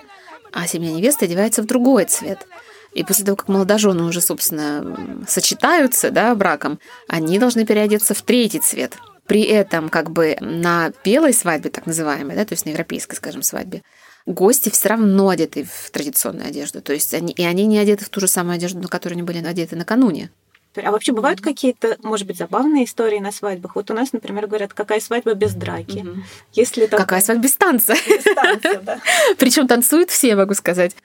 а 0.52 0.66
семья 0.66 0.92
невесты 0.92 1.26
одевается 1.26 1.62
в 1.62 1.66
другой 1.66 2.04
цвет. 2.04 2.46
И 2.92 3.04
после 3.04 3.24
того, 3.24 3.36
как 3.36 3.48
молодожены 3.48 4.02
уже, 4.02 4.20
собственно, 4.20 5.24
сочетаются 5.28 6.10
да, 6.10 6.34
браком, 6.34 6.80
они 7.06 7.38
должны 7.38 7.64
переодеться 7.64 8.14
в 8.14 8.22
третий 8.22 8.58
цвет. 8.58 8.96
При 9.30 9.42
этом 9.42 9.90
как 9.90 10.10
бы 10.10 10.36
на 10.40 10.92
белой 11.04 11.32
свадьбе, 11.32 11.70
так 11.70 11.86
называемой, 11.86 12.34
да, 12.34 12.44
то 12.44 12.52
есть 12.54 12.66
на 12.66 12.70
европейской, 12.70 13.14
скажем, 13.14 13.44
свадьбе, 13.44 13.84
гости 14.26 14.70
все 14.70 14.88
равно 14.88 15.28
одеты 15.28 15.68
в 15.72 15.92
традиционную 15.92 16.48
одежду. 16.48 16.82
То 16.82 16.92
есть 16.92 17.14
они, 17.14 17.32
и 17.32 17.44
они 17.44 17.66
не 17.66 17.78
одеты 17.78 18.04
в 18.04 18.08
ту 18.08 18.18
же 18.18 18.26
самую 18.26 18.56
одежду, 18.56 18.80
на 18.80 18.88
которую 18.88 19.14
они 19.18 19.22
были 19.22 19.38
одеты 19.38 19.76
накануне. 19.76 20.32
А 20.74 20.90
вообще 20.90 21.12
бывают 21.12 21.40
какие-то, 21.40 21.96
может 22.02 22.26
быть, 22.26 22.38
забавные 22.38 22.86
истории 22.86 23.20
на 23.20 23.30
свадьбах? 23.30 23.76
Вот 23.76 23.88
у 23.92 23.94
нас, 23.94 24.12
например, 24.12 24.48
говорят, 24.48 24.74
какая 24.74 24.98
свадьба 24.98 25.34
без 25.34 25.54
драки. 25.54 25.98
Угу. 25.98 26.16
Если 26.54 26.86
там... 26.86 26.98
Какая 26.98 27.20
свадьба 27.20 27.44
без 27.44 27.54
танца? 27.54 27.94
Без 28.08 28.24
танца, 28.34 28.80
да. 28.82 29.00
Причем 29.38 29.68
танцуют 29.68 30.10
все, 30.10 30.30
я 30.30 30.36
могу 30.36 30.54
сказать. 30.54 30.96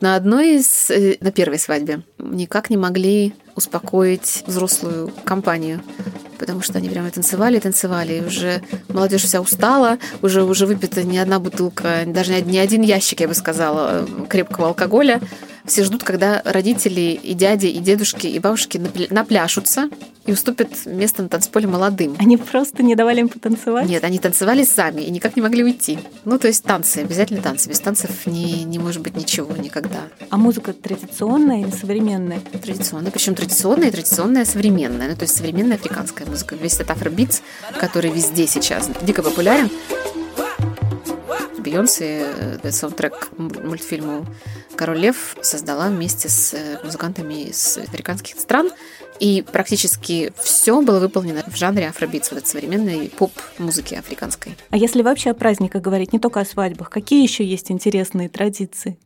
На 0.00 0.16
одной 0.16 0.56
из, 0.56 0.90
э, 0.90 1.18
на 1.20 1.32
первой 1.32 1.58
свадьбе 1.58 2.00
никак 2.16 2.70
не 2.70 2.78
могли 2.78 3.34
успокоить 3.56 4.44
взрослую 4.46 5.12
компанию, 5.24 5.82
потому 6.38 6.62
что 6.62 6.78
они 6.78 6.88
прямо 6.88 7.10
танцевали, 7.10 7.58
танцевали, 7.58 8.14
и 8.14 8.20
уже 8.24 8.62
молодежь 8.88 9.22
вся 9.22 9.40
устала, 9.40 9.98
уже 10.22 10.42
уже 10.42 10.66
выпита 10.66 11.02
не 11.02 11.18
одна 11.18 11.38
бутылка, 11.38 12.04
даже 12.06 12.40
не 12.42 12.58
один 12.58 12.82
ящик, 12.82 13.20
я 13.20 13.28
бы 13.28 13.34
сказала, 13.34 14.06
крепкого 14.28 14.68
алкоголя, 14.68 15.20
все 15.68 15.84
ждут, 15.84 16.02
когда 16.02 16.42
родители 16.44 17.18
и 17.22 17.34
дяди, 17.34 17.66
и 17.66 17.78
дедушки, 17.78 18.26
и 18.26 18.38
бабушки 18.38 18.80
напляшутся 19.10 19.88
и 20.28 20.32
уступят 20.32 20.68
место 20.84 21.22
на 21.22 21.28
танцполе 21.30 21.66
молодым. 21.66 22.14
Они 22.18 22.36
просто 22.36 22.82
не 22.82 22.94
давали 22.94 23.20
им 23.20 23.28
потанцевать? 23.30 23.88
Нет, 23.88 24.04
они 24.04 24.18
танцевали 24.18 24.62
сами 24.62 25.00
и 25.00 25.10
никак 25.10 25.36
не 25.36 25.42
могли 25.42 25.64
уйти. 25.64 25.98
Ну, 26.26 26.38
то 26.38 26.48
есть 26.48 26.64
танцы, 26.64 26.98
обязательно 26.98 27.40
танцы. 27.40 27.70
Без 27.70 27.80
танцев 27.80 28.26
не, 28.26 28.64
не 28.64 28.78
может 28.78 29.02
быть 29.02 29.16
ничего 29.16 29.56
никогда. 29.56 30.00
А 30.28 30.36
музыка 30.36 30.74
традиционная 30.74 31.62
или 31.62 31.70
современная? 31.70 32.40
Традиционная, 32.40 33.10
причем 33.10 33.34
традиционная 33.34 33.88
и 33.88 33.90
традиционная 33.90 34.44
современная. 34.44 35.08
Ну, 35.08 35.16
то 35.16 35.22
есть 35.22 35.34
современная 35.34 35.76
африканская 35.76 36.26
музыка. 36.26 36.56
Весь 36.56 36.74
этот 36.74 36.90
афробитс, 36.90 37.40
который 37.80 38.10
везде 38.10 38.46
сейчас 38.46 38.90
дико 39.02 39.22
популярен. 39.22 39.70
Бейонсе, 41.68 42.26
э, 42.62 42.70
саундтрек 42.70 43.28
мультфильму 43.36 44.26
«Король 44.74 44.98
Лев» 44.98 45.36
создала 45.42 45.88
вместе 45.88 46.28
с 46.30 46.54
э, 46.54 46.78
музыкантами 46.82 47.48
из 47.50 47.76
африканских 47.76 48.40
стран. 48.40 48.70
И 49.20 49.44
практически 49.52 50.32
все 50.42 50.80
было 50.80 50.98
выполнено 50.98 51.42
в 51.46 51.56
жанре 51.56 51.88
афробитс, 51.88 52.30
вот 52.32 52.46
современной 52.46 53.10
поп-музыки 53.10 53.96
африканской. 53.96 54.56
А 54.70 54.76
если 54.76 55.02
вообще 55.02 55.30
о 55.30 55.34
праздниках 55.34 55.82
говорить, 55.82 56.12
не 56.12 56.18
только 56.18 56.40
о 56.40 56.44
свадьбах, 56.44 56.88
какие 56.88 57.22
еще 57.22 57.44
есть 57.44 57.70
интересные 57.70 58.28
традиции? 58.28 58.96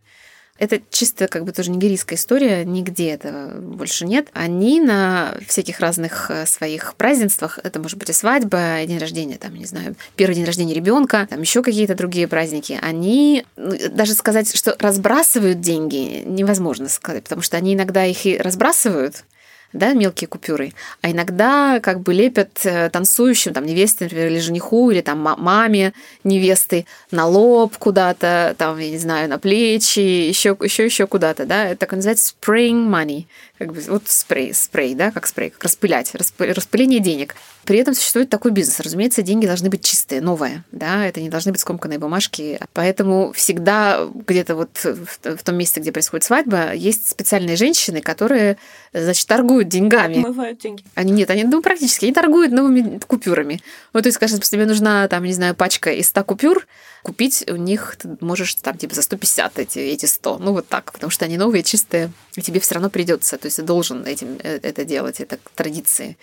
Это 0.62 0.80
чисто 0.90 1.26
как 1.26 1.44
бы 1.44 1.50
тоже 1.50 1.72
нигерийская 1.72 2.16
история, 2.16 2.64
нигде 2.64 3.10
этого 3.10 3.60
больше 3.60 4.06
нет. 4.06 4.28
Они 4.32 4.80
на 4.80 5.34
всяких 5.48 5.80
разных 5.80 6.30
э, 6.30 6.46
своих 6.46 6.94
празднествах, 6.94 7.58
это 7.64 7.80
может 7.80 7.98
быть 7.98 8.10
и 8.10 8.12
свадьба, 8.12 8.80
и 8.80 8.86
день 8.86 8.98
рождения, 8.98 9.38
там, 9.38 9.56
не 9.56 9.64
знаю, 9.64 9.96
первый 10.14 10.36
день 10.36 10.44
рождения 10.44 10.72
ребенка, 10.72 11.26
там 11.28 11.40
еще 11.40 11.64
какие-то 11.64 11.96
другие 11.96 12.28
праздники, 12.28 12.78
они 12.80 13.44
ну, 13.56 13.74
даже 13.90 14.14
сказать, 14.14 14.56
что 14.56 14.76
разбрасывают 14.78 15.60
деньги, 15.60 16.22
невозможно 16.24 16.88
сказать, 16.88 17.24
потому 17.24 17.42
что 17.42 17.56
они 17.56 17.74
иногда 17.74 18.04
их 18.04 18.24
и 18.24 18.38
разбрасывают, 18.38 19.24
да, 19.72 19.92
мелкие 19.92 20.28
купюры, 20.28 20.72
а 21.00 21.10
иногда 21.10 21.80
как 21.80 22.00
бы 22.00 22.12
лепят 22.12 22.60
э, 22.64 22.90
танцующим, 22.90 23.52
там, 23.52 23.66
невесте, 23.66 24.04
например, 24.04 24.28
или 24.28 24.38
жениху, 24.38 24.90
или 24.90 25.00
там 25.00 25.18
маме 25.18 25.92
невесты 26.24 26.86
на 27.10 27.26
лоб 27.26 27.76
куда-то, 27.78 28.54
там, 28.58 28.78
я 28.78 28.90
не 28.90 28.98
знаю, 28.98 29.28
на 29.28 29.38
плечи, 29.38 30.00
еще, 30.00 30.56
еще, 30.60 30.84
еще 30.84 31.06
куда-то, 31.06 31.46
да, 31.46 31.68
это 31.68 31.80
так 31.80 31.92
называется 31.92 32.34
spraying 32.40 32.88
money, 32.88 33.26
как 33.58 33.72
бы 33.72 33.80
вот 33.88 34.04
спрей, 34.06 34.52
спрей, 34.54 34.94
да, 34.94 35.10
как 35.10 35.26
спрей, 35.26 35.50
как 35.50 35.64
распылять, 35.64 36.12
распыление 36.38 37.00
денег. 37.00 37.34
При 37.64 37.78
этом 37.78 37.94
существует 37.94 38.28
такой 38.28 38.50
бизнес. 38.50 38.80
Разумеется, 38.80 39.22
деньги 39.22 39.46
должны 39.46 39.70
быть 39.70 39.84
чистые, 39.84 40.20
новые, 40.20 40.64
да, 40.72 41.06
это 41.06 41.20
не 41.20 41.28
должны 41.28 41.52
быть 41.52 41.60
скомканные 41.60 42.00
бумажки. 42.00 42.58
Поэтому 42.72 43.32
всегда 43.32 44.08
где-то 44.26 44.56
вот 44.56 44.70
в 44.82 45.44
том 45.44 45.56
месте, 45.56 45.80
где 45.80 45.92
происходит 45.92 46.24
свадьба, 46.24 46.72
есть 46.72 47.08
специальные 47.08 47.56
женщины, 47.56 48.00
которые, 48.00 48.58
значит, 48.92 49.28
торгуют 49.28 49.61
деньгами. 49.68 50.20
Отмывают 50.20 50.58
деньги. 50.58 50.84
Они 50.94 51.12
нет, 51.12 51.30
они, 51.30 51.44
ну, 51.44 51.62
практически, 51.62 52.04
они 52.04 52.14
торгуют 52.14 52.52
новыми 52.52 52.98
купюрами. 53.06 53.60
Вот, 53.92 54.02
то 54.02 54.08
есть, 54.08 54.16
скажем, 54.16 54.38
если 54.38 54.56
тебе 54.56 54.66
нужна, 54.66 55.08
там, 55.08 55.24
не 55.24 55.32
знаю, 55.32 55.54
пачка 55.54 55.92
из 55.92 56.08
100 56.08 56.24
купюр, 56.24 56.66
купить 57.02 57.44
у 57.48 57.56
них 57.56 57.96
ты 57.98 58.16
можешь 58.20 58.54
там 58.54 58.76
типа 58.76 58.94
за 58.94 59.02
150 59.02 59.58
эти, 59.58 59.78
эти 59.78 60.06
100. 60.06 60.38
Ну 60.38 60.52
вот 60.52 60.68
так, 60.68 60.92
потому 60.92 61.10
что 61.10 61.24
они 61.24 61.36
новые, 61.36 61.62
чистые, 61.62 62.12
и 62.36 62.42
тебе 62.42 62.60
все 62.60 62.74
равно 62.74 62.90
придется. 62.90 63.38
То 63.38 63.46
есть 63.46 63.56
ты 63.56 63.62
должен 63.62 64.04
этим 64.06 64.38
э, 64.42 64.60
это 64.62 64.84
делать, 64.84 65.20
это 65.20 65.38
традиции. 65.54 66.16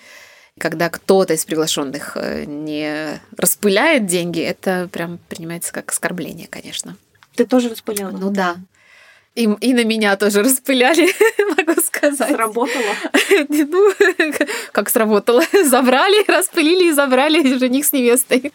Когда 0.58 0.90
кто-то 0.90 1.34
из 1.34 1.46
приглашенных 1.46 2.14
э, 2.16 2.46
не 2.46 3.20
распыляет 3.38 4.06
деньги, 4.06 4.42
это 4.42 4.90
прям 4.92 5.20
принимается 5.30 5.74
как 5.74 5.92
оскорбление, 5.92 6.48
конечно. 6.48 6.98
Ты 7.36 7.46
тоже 7.46 7.70
распыляла? 7.70 8.12
Ну 8.12 8.32
да. 8.32 8.58
И, 9.36 9.44
и 9.44 9.74
на 9.74 9.84
меня 9.84 10.16
тоже 10.18 10.44
распыляли, 10.44 11.08
могу 11.56 11.80
сказать. 11.82 12.32
Сработало? 12.32 12.94
ну, 13.50 13.94
как 14.72 14.90
сработало. 14.90 15.44
Забрали, 15.66 16.24
распылили 16.30 16.90
и 16.90 16.92
забрали 16.92 17.58
жених 17.58 17.86
с 17.86 17.94
невестой. 17.94 18.52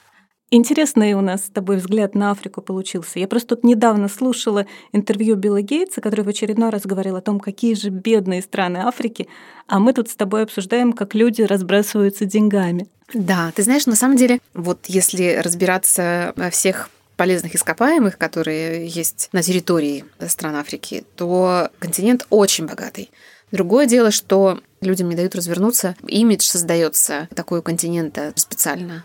Интересный 0.51 1.15
у 1.15 1.21
нас 1.21 1.47
с 1.47 1.51
тобой 1.51 1.79
взгляд 1.79 2.15
на 2.15 2.31
Африку 2.31 2.63
получился. 2.63 3.19
Я 3.19 3.27
просто 3.27 3.57
тут 3.57 3.65
недавно 3.65 4.09
слушала 4.09 4.67
интервью 4.93 5.35
Билла 5.35 5.63
Гейтса, 5.63 6.01
который 6.01 6.25
в 6.25 6.29
очередной 6.29 6.71
раз 6.71 6.83
говорил 6.83 7.17
о 7.17 7.21
том, 7.21 7.41
какие 7.41 7.75
же 7.75 7.89
бедные 7.89 8.41
страны 8.41 8.79
Африки, 8.79 9.27
а 9.67 9.81
мы 9.81 9.93
тут 9.93 10.11
с 10.11 10.15
тобой 10.15 10.45
обсуждаем, 10.45 10.93
как 10.93 11.15
люди 11.15 11.43
разбрасываются 11.43 12.25
деньгами. 12.25 12.87
Да, 13.13 13.53
ты 13.57 13.63
знаешь, 13.63 13.87
на 13.87 13.97
самом 13.97 14.17
деле, 14.17 14.39
вот 14.55 14.87
если 14.87 15.41
разбираться 15.43 16.33
во 16.37 16.51
всех 16.51 16.89
полезных 17.17 17.55
ископаемых, 17.55 18.19
которые 18.19 18.87
есть 18.87 19.29
на 19.33 19.43
территории 19.43 20.05
стран 20.29 20.57
Африки, 20.57 21.05
то 21.17 21.71
континент 21.79 22.27
очень 22.31 22.67
богатый. 22.67 23.11
Другое 23.53 23.87
дело, 23.87 24.11
что 24.11 24.61
людям 24.81 25.09
не 25.09 25.17
дают 25.17 25.35
развернуться, 25.35 25.97
имидж 26.07 26.43
создается 26.43 27.29
такой 27.35 27.61
у 27.61 27.63
континента 27.63 28.33
специально 28.37 29.05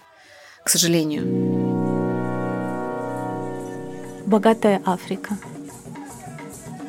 к 0.63 0.69
сожалению. 0.69 1.24
Богатая 4.28 4.82
Африка. 4.86 5.36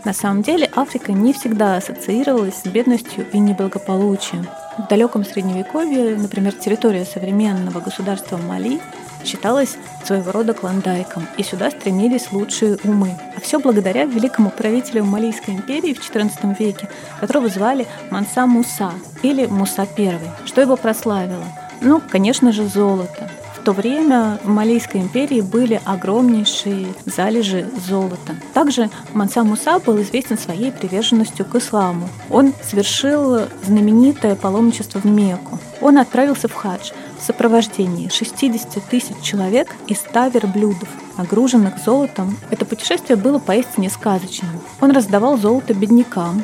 На 0.04 0.12
самом 0.12 0.42
деле 0.42 0.70
Африка 0.74 1.12
не 1.12 1.32
всегда 1.32 1.76
ассоциировалась 1.76 2.62
с 2.62 2.66
бедностью 2.66 3.26
и 3.32 3.38
неблагополучием. 3.38 4.46
В 4.76 4.86
далеком 4.88 5.24
средневековье, 5.24 6.16
например, 6.16 6.52
территория 6.52 7.06
современного 7.06 7.80
государства 7.80 8.36
Мали 8.36 8.80
считалась 9.24 9.76
своего 10.04 10.32
рода 10.32 10.54
клондайком, 10.54 11.26
и 11.36 11.42
сюда 11.42 11.70
стремились 11.70 12.32
лучшие 12.32 12.78
умы. 12.84 13.16
А 13.36 13.40
все 13.40 13.58
благодаря 13.58 14.04
великому 14.04 14.50
правителю 14.50 15.04
Малийской 15.04 15.54
империи 15.54 15.94
в 15.94 15.98
XIV 15.98 16.56
веке, 16.58 16.88
которого 17.20 17.48
звали 17.48 17.86
Манса 18.10 18.46
Муса 18.46 18.92
или 19.22 19.46
Муса 19.46 19.86
I. 19.96 20.18
Что 20.46 20.60
его 20.60 20.76
прославило? 20.76 21.44
Ну, 21.80 22.00
конечно 22.10 22.52
же, 22.52 22.66
золото. 22.66 23.30
В 23.60 23.62
то 23.62 23.72
время 23.72 24.38
в 24.42 24.48
Малийской 24.48 25.02
империи 25.02 25.42
были 25.42 25.82
огромнейшие 25.84 26.94
залежи 27.04 27.68
золота. 27.86 28.34
Также 28.54 28.88
Манса 29.12 29.44
Муса 29.44 29.78
был 29.80 30.00
известен 30.00 30.38
своей 30.38 30.72
приверженностью 30.72 31.44
к 31.44 31.54
исламу. 31.56 32.08
Он 32.30 32.54
совершил 32.62 33.40
знаменитое 33.62 34.34
паломничество 34.34 35.00
в 35.00 35.04
Мекку. 35.04 35.58
Он 35.82 35.98
отправился 35.98 36.48
в 36.48 36.54
хадж 36.54 36.92
в 37.18 37.22
сопровождении 37.22 38.08
60 38.08 38.82
тысяч 38.84 39.20
человек 39.22 39.68
и 39.88 39.94
100 39.94 40.28
верблюдов, 40.28 40.88
нагруженных 41.18 41.74
золотом. 41.84 42.38
Это 42.48 42.64
путешествие 42.64 43.16
было 43.16 43.38
поистине 43.38 43.90
сказочным. 43.90 44.58
Он 44.80 44.90
раздавал 44.92 45.36
золото 45.36 45.74
беднякам. 45.74 46.42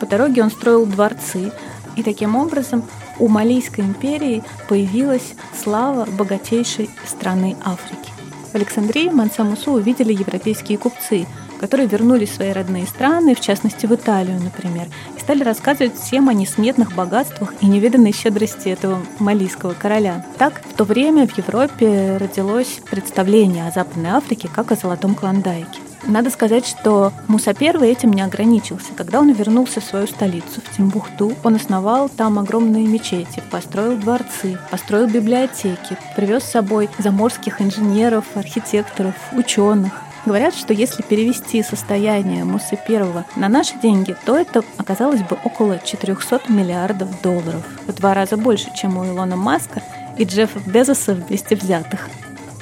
По 0.00 0.06
дороге 0.06 0.42
он 0.42 0.50
строил 0.50 0.84
дворцы, 0.84 1.52
и 1.94 2.02
таким 2.02 2.36
образом 2.36 2.82
у 3.18 3.28
Малийской 3.28 3.84
империи 3.84 4.42
появилась 4.68 5.34
слава 5.54 6.06
богатейшей 6.06 6.90
страны 7.06 7.56
Африки. 7.64 8.10
В 8.52 8.54
Александрии 8.54 9.08
Мансамусу 9.10 9.72
увидели 9.72 10.12
европейские 10.12 10.78
купцы, 10.78 11.26
которые 11.58 11.88
вернулись 11.88 12.30
в 12.30 12.34
свои 12.34 12.52
родные 12.52 12.86
страны, 12.86 13.34
в 13.34 13.40
частности 13.40 13.86
в 13.86 13.94
Италию, 13.94 14.40
например, 14.40 14.86
и 15.16 15.20
стали 15.20 15.42
рассказывать 15.42 15.98
всем 15.98 16.28
о 16.28 16.34
несметных 16.34 16.94
богатствах 16.94 17.54
и 17.60 17.66
невиданной 17.66 18.12
щедрости 18.12 18.68
этого 18.68 19.00
малийского 19.18 19.74
короля. 19.74 20.24
Так, 20.38 20.62
в 20.64 20.74
то 20.74 20.84
время 20.84 21.26
в 21.26 21.36
Европе 21.36 22.16
родилось 22.18 22.80
представление 22.90 23.68
о 23.68 23.72
Западной 23.72 24.10
Африке 24.10 24.48
как 24.54 24.72
о 24.72 24.76
золотом 24.76 25.14
клондайке. 25.14 25.85
Надо 26.08 26.30
сказать, 26.30 26.66
что 26.66 27.12
Муса 27.26 27.52
I 27.58 27.90
этим 27.90 28.12
не 28.12 28.22
ограничился. 28.22 28.92
Когда 28.96 29.18
он 29.18 29.32
вернулся 29.32 29.80
в 29.80 29.84
свою 29.84 30.06
столицу, 30.06 30.60
в 30.64 30.76
Тимбухту, 30.76 31.32
он 31.42 31.56
основал 31.56 32.08
там 32.08 32.38
огромные 32.38 32.86
мечети, 32.86 33.42
построил 33.50 33.96
дворцы, 33.96 34.58
построил 34.70 35.08
библиотеки, 35.08 35.98
привез 36.14 36.44
с 36.44 36.52
собой 36.52 36.88
заморских 36.98 37.60
инженеров, 37.60 38.24
архитекторов, 38.34 39.14
ученых. 39.32 39.92
Говорят, 40.26 40.54
что 40.54 40.72
если 40.72 41.02
перевести 41.02 41.62
состояние 41.62 42.44
Мусы 42.44 42.78
I 42.88 43.24
на 43.36 43.48
наши 43.48 43.78
деньги, 43.80 44.16
то 44.24 44.36
это 44.36 44.62
оказалось 44.76 45.22
бы 45.22 45.36
около 45.44 45.78
400 45.78 46.42
миллиардов 46.48 47.20
долларов. 47.20 47.64
В 47.86 47.92
два 47.94 48.14
раза 48.14 48.36
больше, 48.36 48.72
чем 48.74 48.96
у 48.96 49.04
Илона 49.04 49.36
Маска 49.36 49.82
и 50.18 50.24
Джеффа 50.24 50.60
Безоса 50.66 51.14
вместе 51.14 51.56
взятых. 51.56 52.08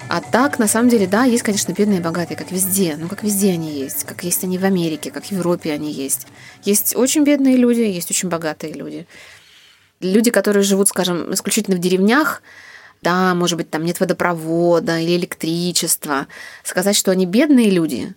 А 0.08 0.20
так, 0.20 0.58
на 0.58 0.68
самом 0.68 0.90
деле, 0.90 1.06
да, 1.06 1.24
есть, 1.24 1.42
конечно, 1.42 1.72
бедные 1.72 1.98
и 1.98 2.02
богатые, 2.02 2.36
как 2.36 2.52
везде. 2.52 2.96
Ну, 2.98 3.08
как 3.08 3.22
везде 3.22 3.52
они 3.52 3.72
есть. 3.72 4.04
Как 4.04 4.22
есть 4.22 4.44
они 4.44 4.58
в 4.58 4.64
Америке, 4.64 5.10
как 5.10 5.24
в 5.24 5.32
Европе 5.32 5.72
они 5.72 5.90
есть. 5.90 6.26
Есть 6.62 6.94
очень 6.94 7.24
бедные 7.24 7.56
люди, 7.56 7.80
есть 7.80 8.10
очень 8.10 8.28
богатые 8.28 8.74
люди. 8.74 9.06
Люди, 10.00 10.30
которые 10.30 10.62
живут, 10.62 10.88
скажем, 10.88 11.32
исключительно 11.32 11.76
в 11.76 11.80
деревнях, 11.80 12.42
да, 13.02 13.34
может 13.34 13.56
быть, 13.56 13.70
там 13.70 13.84
нет 13.84 13.98
водопровода 14.00 14.98
или 14.98 15.16
электричества. 15.16 16.26
Сказать, 16.62 16.96
что 16.96 17.10
они 17.10 17.26
бедные 17.26 17.70
люди, 17.70 18.14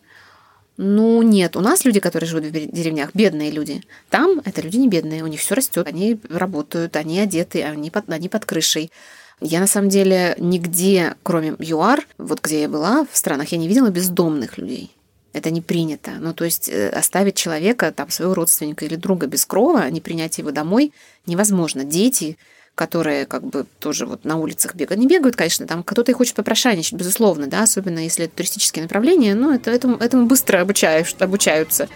ну, 0.78 1.24
нет. 1.24 1.56
У 1.56 1.62
нас 1.62 1.86
люди, 1.86 2.00
которые 2.00 2.30
живут 2.30 2.46
в 2.46 2.52
деревнях, 2.52 3.10
бедные 3.16 3.50
люди. 3.50 3.82
Там 4.10 4.42
это 4.46 4.62
люди 4.62 4.78
не 4.78 4.88
бедные, 4.88 5.24
у 5.24 5.28
них 5.28 5.40
все 5.40 5.56
растет, 5.56 5.88
они 5.88 6.20
работают, 6.30 6.96
они 6.96 7.20
одеты, 7.20 7.64
они 7.64 7.90
под, 7.90 8.10
они 8.10 8.30
под 8.30 8.46
крышей. 8.46 8.92
Я 9.40 9.60
на 9.60 9.68
самом 9.68 9.90
деле 9.90 10.36
нигде, 10.40 11.16
кроме 11.24 11.56
ЮАР, 11.60 12.08
вот 12.18 12.42
где 12.42 12.62
я 12.62 12.70
была, 12.70 13.06
в 13.12 13.18
странах, 13.18 13.50
я 13.50 13.58
не 13.58 13.68
видела 13.68 13.90
бездомных 13.90 14.58
людей. 14.58 14.92
Это 15.34 15.52
не 15.52 15.62
принято. 15.62 16.12
Ну, 16.20 16.34
то 16.34 16.46
есть 16.46 16.70
э, 16.70 16.90
оставить 16.90 17.36
человека, 17.36 17.92
там, 17.92 18.10
своего 18.10 18.34
родственника 18.34 18.86
или 18.86 18.96
друга 18.96 19.28
без 19.28 19.46
крова, 19.46 19.82
а 19.82 19.90
не 19.92 20.02
принять 20.02 20.40
его 20.40 20.50
домой 20.50 20.92
невозможно. 21.28 21.84
Дети, 21.84 22.38
которые 22.74 23.28
как 23.28 23.44
бы 23.44 23.68
тоже 23.80 24.08
вот 24.08 24.26
на 24.26 24.38
улицах 24.38 24.74
бегают. 24.74 25.00
Не 25.00 25.08
бегают, 25.08 25.36
конечно, 25.36 25.68
там 25.68 25.84
кто-то 25.84 26.12
и 26.12 26.16
хочет 26.16 26.36
попрошайничать, 26.36 26.94
безусловно, 26.94 27.46
да, 27.46 27.64
особенно 27.64 28.00
если 28.00 28.26
это 28.26 28.36
туристические 28.36 28.84
направления, 28.84 29.36
но 29.36 29.54
это, 29.54 29.70
этому, 29.70 29.98
этому 29.98 30.26
быстро 30.26 30.62
обучаешь, 30.62 31.16
обучаются 31.20 31.90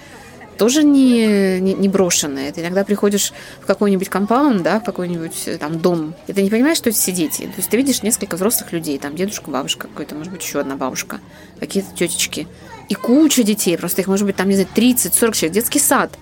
тоже 0.61 0.83
не, 0.83 1.59
не, 1.59 1.73
не 1.73 1.89
брошенное. 1.89 2.51
Ты 2.51 2.61
иногда 2.61 2.83
приходишь 2.83 3.33
в 3.61 3.65
какой-нибудь 3.65 4.09
компаунд, 4.09 4.61
да, 4.61 4.79
в 4.79 4.83
какой-нибудь 4.83 5.47
э, 5.47 5.57
там 5.57 5.79
дом, 5.79 6.13
и 6.27 6.33
ты 6.33 6.43
не 6.43 6.51
понимаешь, 6.51 6.77
что 6.77 6.91
это 6.91 6.99
все 6.99 7.11
дети. 7.11 7.41
То 7.47 7.57
есть 7.57 7.71
ты 7.71 7.77
видишь 7.77 8.03
несколько 8.03 8.35
взрослых 8.35 8.71
людей, 8.71 8.99
там 8.99 9.15
дедушка, 9.15 9.49
бабушка 9.49 9.87
какой-то, 9.87 10.13
может 10.13 10.31
быть, 10.31 10.43
еще 10.43 10.59
одна 10.59 10.75
бабушка, 10.75 11.19
какие-то 11.59 11.95
тетечки. 11.95 12.47
И 12.89 12.93
куча 12.93 13.41
детей, 13.41 13.75
просто 13.75 14.01
их 14.01 14.07
может 14.07 14.27
быть 14.27 14.35
там, 14.35 14.49
не 14.49 14.53
знаю, 14.53 14.69
30-40 14.75 15.33
человек, 15.33 15.51
детский 15.51 15.79
сад– 15.79 16.11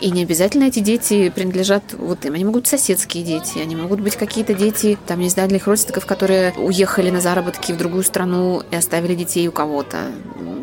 и 0.00 0.10
не 0.10 0.22
обязательно 0.22 0.64
эти 0.64 0.80
дети 0.80 1.30
принадлежат 1.30 1.82
вот 1.92 2.24
им. 2.24 2.34
Они 2.34 2.44
могут 2.44 2.62
быть 2.62 2.70
соседские 2.70 3.24
дети, 3.24 3.58
они 3.58 3.76
могут 3.76 4.00
быть 4.00 4.16
какие-то 4.16 4.54
дети, 4.54 4.98
там, 5.06 5.20
не 5.20 5.28
знаю, 5.28 5.48
для 5.48 5.58
их 5.58 5.66
родственников, 5.66 6.06
которые 6.06 6.52
уехали 6.56 7.10
на 7.10 7.20
заработки 7.20 7.72
в 7.72 7.76
другую 7.76 8.02
страну 8.02 8.62
и 8.70 8.76
оставили 8.76 9.14
детей 9.14 9.46
у 9.48 9.52
кого-то. 9.52 10.10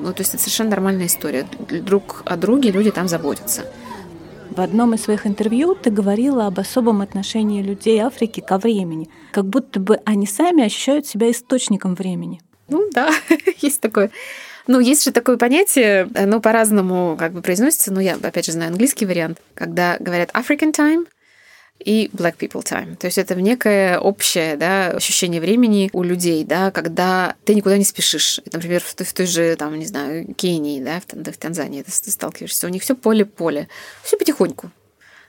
Ну, 0.02 0.14
то 0.14 0.22
есть 0.22 0.34
это 0.34 0.44
совершенно 0.44 0.72
нормальная 0.72 1.08
история. 1.08 1.46
Друг 1.70 2.24
о 2.26 2.36
друге 2.38 2.72
люди 2.72 2.92
там 2.92 3.08
заботятся. 3.08 3.66
В 4.50 4.62
одном 4.62 4.96
из 4.96 5.04
своих 5.04 5.28
интервью 5.28 5.76
ты 5.76 5.92
говорила 5.92 6.48
об 6.48 6.60
особом 6.60 7.02
отношении 7.02 7.62
людей 7.62 8.00
Африки 8.00 8.40
ко 8.40 8.58
времени, 8.58 9.10
как 9.32 9.46
будто 9.46 9.80
бы 9.80 10.00
они 10.04 10.26
сами 10.26 10.64
ощущают 10.64 11.06
себя 11.06 11.30
источником 11.30 11.94
времени. 11.94 12.42
Ну 12.68 12.90
да, 12.92 13.12
есть 13.62 13.82
такое. 13.82 14.10
Ну, 14.68 14.80
есть 14.80 15.04
же 15.04 15.12
такое 15.12 15.38
понятие, 15.38 16.10
оно 16.14 16.42
по-разному 16.42 17.16
как 17.18 17.32
бы 17.32 17.42
произносится, 17.42 17.94
но 17.94 18.02
я, 18.02 18.16
опять 18.16 18.46
же, 18.46 18.52
знаю 18.52 18.72
английский 18.72 19.06
вариант, 19.06 19.40
когда 19.54 19.98
говорят 20.00 20.32
African 20.32 20.74
time, 20.74 21.08
и 21.80 22.10
Black 22.14 22.38
People 22.38 22.64
Time. 22.64 22.96
То 22.96 23.06
есть 23.06 23.18
это 23.18 23.36
некое 23.36 24.00
общее 24.00 24.58
да, 24.58 24.88
ощущение 24.88 25.40
времени 25.40 25.90
у 25.94 26.04
людей, 26.04 26.44
да, 26.44 26.72
когда 26.72 27.36
ты 27.46 27.54
никуда 27.54 27.78
не 27.78 27.84
спешишь. 27.84 28.42
Например, 28.52 28.82
в 28.82 28.94
той, 28.96 29.06
в 29.06 29.14
той 29.14 29.26
же, 29.26 29.56
там, 29.56 29.78
не 29.78 29.86
знаю, 29.86 30.34
Кении, 30.34 30.84
да, 30.84 31.00
в, 31.00 31.32
в 31.32 31.38
Танзании 31.38 31.84
ты 31.84 31.92
сталкиваешься, 31.92 32.68
у 32.68 32.70
них 32.70 32.82
все 32.82 32.96
поле-поле. 32.96 33.68
Все 34.04 34.18
потихоньку. 34.18 34.72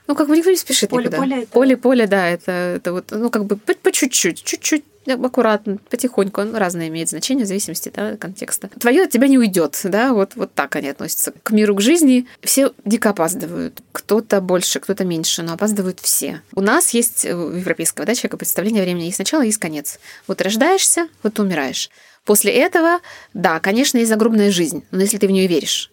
Ну, 0.09 0.15
как 0.15 0.27
бы 0.27 0.35
никто 0.35 0.49
не 0.49 0.57
спешит 0.57 0.89
поле, 0.89 1.03
никуда. 1.03 1.19
Поле, 1.19 1.45
поле, 1.45 1.77
поле, 1.77 2.07
да, 2.07 2.27
это, 2.27 2.51
это 2.51 2.93
вот, 2.93 3.11
ну, 3.11 3.29
как 3.29 3.45
бы 3.45 3.57
по, 3.57 3.91
чуть-чуть, 3.91 4.43
чуть-чуть 4.43 4.83
аккуратно, 5.05 5.77
потихоньку, 5.87 6.41
он 6.41 6.55
разное 6.55 6.87
имеет 6.87 7.09
значение 7.09 7.45
в 7.45 7.47
зависимости 7.47 7.91
да, 7.95 8.09
от 8.09 8.19
контекста. 8.19 8.71
Твое 8.79 9.03
от 9.03 9.11
тебя 9.11 9.27
не 9.27 9.37
уйдет, 9.37 9.79
да, 9.83 10.15
вот, 10.15 10.31
вот 10.33 10.51
так 10.55 10.75
они 10.75 10.87
относятся 10.87 11.31
к 11.43 11.51
миру, 11.51 11.75
к 11.75 11.81
жизни. 11.81 12.25
Все 12.41 12.73
дико 12.85 13.11
опаздывают. 13.11 13.81
Кто-то 13.91 14.41
больше, 14.41 14.79
кто-то 14.79 15.05
меньше, 15.05 15.43
но 15.43 15.53
опаздывают 15.53 15.99
все. 15.99 16.41
У 16.55 16.61
нас 16.61 16.89
есть 16.89 17.25
э, 17.25 17.35
у 17.35 17.51
европейского 17.51 18.07
да, 18.07 18.15
человека 18.15 18.37
представление 18.37 18.81
времени. 18.81 19.05
Есть 19.05 19.19
начало, 19.19 19.43
есть 19.43 19.59
конец. 19.59 19.99
Вот 20.25 20.41
рождаешься, 20.41 21.07
вот 21.21 21.37
умираешь. 21.39 21.91
После 22.25 22.51
этого, 22.51 22.99
да, 23.35 23.59
конечно, 23.59 23.99
есть 23.99 24.09
загробная 24.09 24.49
жизнь, 24.49 24.83
но 24.89 25.01
если 25.01 25.19
ты 25.19 25.27
в 25.27 25.31
нее 25.31 25.45
веришь. 25.45 25.91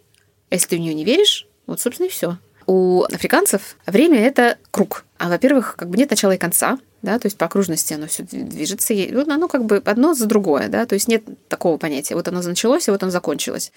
Если 0.51 0.69
ты 0.69 0.77
в 0.77 0.81
нее 0.81 0.95
не 0.95 1.05
веришь, 1.05 1.47
вот, 1.67 1.83
собственно, 1.83 2.07
и 2.07 2.11
все. 2.11 2.39
У 2.67 3.05
африканцев 3.05 3.77
время 3.87 4.19
это 4.27 4.59
круг. 4.71 5.05
А, 5.19 5.29
во-первых, 5.29 5.77
как 5.77 5.89
бы 5.89 5.97
нет 5.97 6.11
начала 6.11 6.35
и 6.35 6.39
конца 6.39 6.79
да, 7.07 7.19
то 7.21 7.27
есть 7.27 7.39
по 7.39 7.47
окружности 7.47 7.93
оно 7.95 8.09
все 8.09 8.25
движется, 8.25 8.93
и 8.93 9.15
оно 9.15 9.49
как 9.49 9.65
бы 9.65 9.81
одно 9.85 10.13
за 10.13 10.27
другое, 10.27 10.69
да, 10.69 10.87
то 10.87 10.95
есть 10.95 11.09
нет 11.09 11.23
такого 11.49 11.79
понятия, 11.79 12.17
вот 12.17 12.27
оно 12.27 12.43
началось, 12.43 12.89
и 12.89 12.91
вот 12.91 13.03
оно 13.03 13.13
закончилось. 13.13 13.73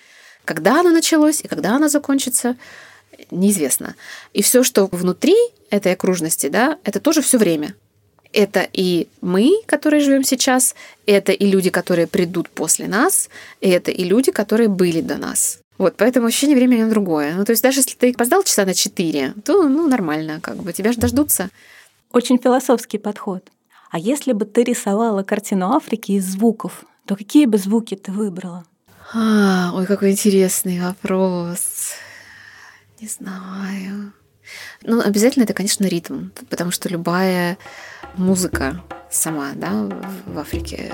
Когда 0.45 0.79
оно 0.79 0.89
началось 0.89 1.41
и 1.41 1.47
когда 1.47 1.75
оно 1.75 1.89
закончится, 1.89 2.55
неизвестно. 3.29 3.95
И 4.33 4.41
все, 4.41 4.63
что 4.63 4.87
внутри 4.87 5.35
этой 5.69 5.93
окружности, 5.93 6.47
да, 6.47 6.79
это 6.83 6.99
тоже 6.99 7.21
все 7.21 7.37
время. 7.37 7.75
Это 8.31 8.67
и 8.73 9.07
мы, 9.21 9.61
которые 9.65 10.01
живем 10.01 10.23
сейчас, 10.23 10.75
это 11.05 11.31
и 11.31 11.45
люди, 11.45 11.69
которые 11.69 12.07
придут 12.07 12.49
после 12.49 12.87
нас, 12.87 13.29
и 13.61 13.69
это 13.69 13.91
и 13.91 14.03
люди, 14.03 14.31
которые 14.31 14.69
были 14.69 15.01
до 15.01 15.17
нас. 15.17 15.59
Вот, 15.79 15.95
поэтому 15.95 16.27
ощущение 16.27 16.57
времени 16.57 16.83
другое. 16.89 17.33
Ну, 17.35 17.45
то 17.45 17.51
есть 17.51 17.63
даже 17.63 17.79
если 17.79 17.95
ты 17.95 18.11
опоздал 18.11 18.43
часа 18.43 18.65
на 18.65 18.73
4, 18.73 19.33
то, 19.45 19.63
ну, 19.69 19.87
нормально, 19.87 20.41
как 20.41 20.57
бы, 20.57 20.73
тебя 20.73 20.91
же 20.91 20.99
дождутся. 20.99 21.49
Очень 22.11 22.37
философский 22.37 22.97
подход. 22.97 23.49
А 23.89 23.97
если 23.97 24.33
бы 24.33 24.45
ты 24.45 24.63
рисовала 24.63 25.23
картину 25.23 25.71
Африки 25.71 26.11
из 26.11 26.25
звуков, 26.25 26.83
то 27.05 27.15
какие 27.15 27.45
бы 27.45 27.57
звуки 27.57 27.95
ты 27.95 28.11
выбрала? 28.11 28.65
А, 29.13 29.71
ой, 29.73 29.85
какой 29.85 30.11
интересный 30.11 30.81
вопрос. 30.81 31.93
Не 32.99 33.07
знаю. 33.07 34.11
Ну, 34.83 34.99
обязательно 34.99 35.43
это, 35.45 35.53
конечно, 35.53 35.85
ритм, 35.85 36.29
потому 36.49 36.71
что 36.71 36.89
любая 36.89 37.57
музыка 38.15 38.81
сама, 39.09 39.51
да, 39.55 39.89
в 40.25 40.37
Африке, 40.37 40.93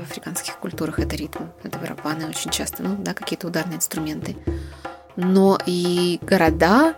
в 0.00 0.10
африканских 0.10 0.58
культурах 0.58 0.98
это 0.98 1.16
ритм, 1.16 1.44
это 1.62 1.78
барабаны 1.78 2.26
очень 2.26 2.50
часто, 2.50 2.82
ну, 2.82 2.96
да, 2.98 3.14
какие-то 3.14 3.46
ударные 3.46 3.76
инструменты. 3.76 4.36
Но 5.16 5.58
и 5.66 6.18
города 6.22 6.94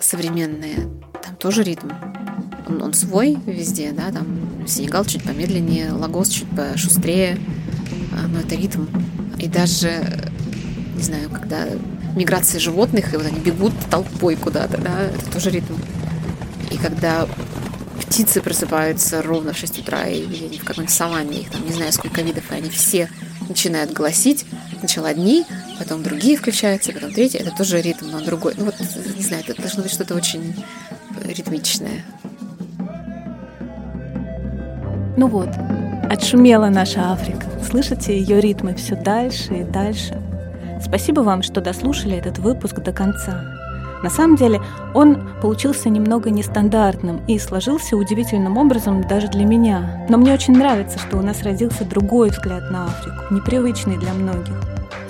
современные, 0.00 0.88
там 1.22 1.36
тоже 1.36 1.62
ритм 1.62 1.90
он, 2.66 2.82
он 2.82 2.94
свой 2.94 3.36
везде, 3.46 3.92
да, 3.92 4.10
там 4.10 4.66
Сенегал 4.66 5.04
чуть 5.04 5.22
помедленнее, 5.22 5.92
Лагос 5.92 6.28
чуть 6.28 6.48
пошустрее, 6.50 7.38
а, 8.12 8.26
но 8.26 8.40
это 8.40 8.54
ритм. 8.54 8.86
И 9.38 9.48
даже, 9.48 10.02
не 10.96 11.02
знаю, 11.02 11.28
когда 11.28 11.66
миграция 12.16 12.60
животных, 12.60 13.12
и 13.12 13.16
вот 13.16 13.26
они 13.26 13.40
бегут 13.40 13.72
толпой 13.90 14.36
куда-то, 14.36 14.78
да, 14.78 15.02
это 15.02 15.30
тоже 15.30 15.50
ритм. 15.50 15.74
И 16.70 16.78
когда 16.78 17.26
птицы 18.06 18.40
просыпаются 18.40 19.22
ровно 19.22 19.52
в 19.52 19.58
6 19.58 19.80
утра, 19.80 20.06
и 20.06 20.22
в 20.58 20.64
какой-нибудь 20.64 20.94
саванне, 20.94 21.40
их 21.40 21.50
там 21.50 21.64
не 21.64 21.72
знаю 21.72 21.92
сколько 21.92 22.22
видов, 22.22 22.50
и 22.50 22.54
они 22.54 22.70
все 22.70 23.08
начинают 23.48 23.92
гласить. 23.92 24.46
Сначала 24.78 25.08
одни, 25.08 25.44
потом 25.78 26.02
другие 26.02 26.36
включаются, 26.36 26.92
потом 26.92 27.12
третьи. 27.12 27.40
Это 27.40 27.50
тоже 27.50 27.80
ритм, 27.80 28.10
но 28.10 28.20
другой. 28.20 28.54
Ну 28.56 28.66
вот, 28.66 28.74
не 29.16 29.22
знаю, 29.22 29.42
это 29.46 29.60
должно 29.60 29.82
быть 29.82 29.92
что-то 29.92 30.14
очень 30.14 30.54
ритмичное. 31.24 32.04
Ну 35.16 35.28
вот, 35.28 35.50
отшумела 36.10 36.68
наша 36.68 37.12
Африка. 37.12 37.46
Слышите 37.68 38.18
ее 38.18 38.40
ритмы 38.40 38.74
все 38.74 38.96
дальше 38.96 39.54
и 39.54 39.64
дальше. 39.64 40.20
Спасибо 40.84 41.20
вам, 41.20 41.42
что 41.42 41.60
дослушали 41.60 42.16
этот 42.16 42.38
выпуск 42.38 42.80
до 42.80 42.92
конца. 42.92 43.63
На 44.04 44.10
самом 44.10 44.36
деле 44.36 44.60
он 44.92 45.26
получился 45.40 45.88
немного 45.88 46.28
нестандартным 46.28 47.22
и 47.26 47.38
сложился 47.38 47.96
удивительным 47.96 48.58
образом 48.58 49.00
даже 49.08 49.28
для 49.28 49.46
меня. 49.46 50.06
Но 50.10 50.18
мне 50.18 50.34
очень 50.34 50.52
нравится, 50.52 50.98
что 50.98 51.16
у 51.16 51.22
нас 51.22 51.42
родился 51.42 51.86
другой 51.86 52.28
взгляд 52.28 52.70
на 52.70 52.84
Африку, 52.84 53.32
непривычный 53.34 53.96
для 53.96 54.12
многих. 54.12 54.60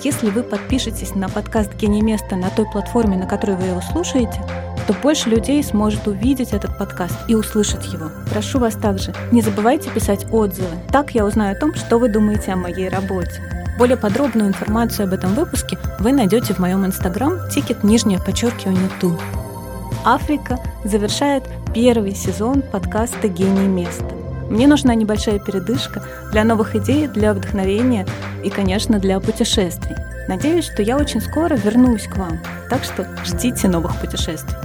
Если 0.01 0.29
вы 0.29 0.43
подпишетесь 0.43 1.13
на 1.13 1.27
подкаст 1.27 1.75
«Гений 1.75 2.01
места» 2.01 2.37
на 2.37 2.49
той 2.49 2.65
платформе, 2.71 3.17
на 3.17 3.27
которой 3.27 3.57
вы 3.57 3.65
его 3.65 3.81
слушаете, 3.81 4.41
то 4.87 4.93
больше 5.03 5.29
людей 5.29 5.61
сможет 5.61 6.07
увидеть 6.07 6.53
этот 6.53 6.77
подкаст 6.77 7.17
и 7.27 7.35
услышать 7.35 7.91
его. 7.91 8.11
Прошу 8.31 8.59
вас 8.59 8.75
также, 8.75 9.13
не 9.33 9.41
забывайте 9.41 9.89
писать 9.89 10.25
отзывы. 10.31 10.69
Так 10.89 11.11
я 11.11 11.25
узнаю 11.25 11.57
о 11.57 11.59
том, 11.59 11.73
что 11.73 11.97
вы 11.97 12.07
думаете 12.07 12.53
о 12.53 12.55
моей 12.55 12.87
работе. 12.87 13.54
Более 13.77 13.97
подробную 13.97 14.47
информацию 14.47 15.05
об 15.05 15.13
этом 15.13 15.33
выпуске 15.35 15.77
вы 15.99 16.13
найдете 16.13 16.53
в 16.53 16.59
моем 16.59 16.85
инстаграм 16.85 17.49
тикет 17.49 17.83
нижнее 17.83 18.19
подчеркивание 18.19 18.89
ту. 19.01 19.17
Африка 20.05 20.59
завершает 20.83 21.43
первый 21.73 22.15
сезон 22.15 22.61
подкаста 22.61 23.27
«Гений 23.27 23.67
места». 23.67 24.05
Мне 24.49 24.67
нужна 24.67 24.95
небольшая 24.95 25.39
передышка 25.39 26.03
для 26.31 26.43
новых 26.43 26.75
идей, 26.75 27.07
для 27.07 27.33
вдохновения 27.33 28.05
и, 28.43 28.49
конечно, 28.49 28.99
для 28.99 29.19
путешествий. 29.19 29.95
Надеюсь, 30.27 30.65
что 30.65 30.81
я 30.81 30.97
очень 30.97 31.21
скоро 31.21 31.55
вернусь 31.55 32.07
к 32.07 32.15
вам, 32.17 32.39
так 32.69 32.83
что 32.83 33.07
ждите 33.25 33.67
новых 33.67 33.99
путешествий. 33.99 34.64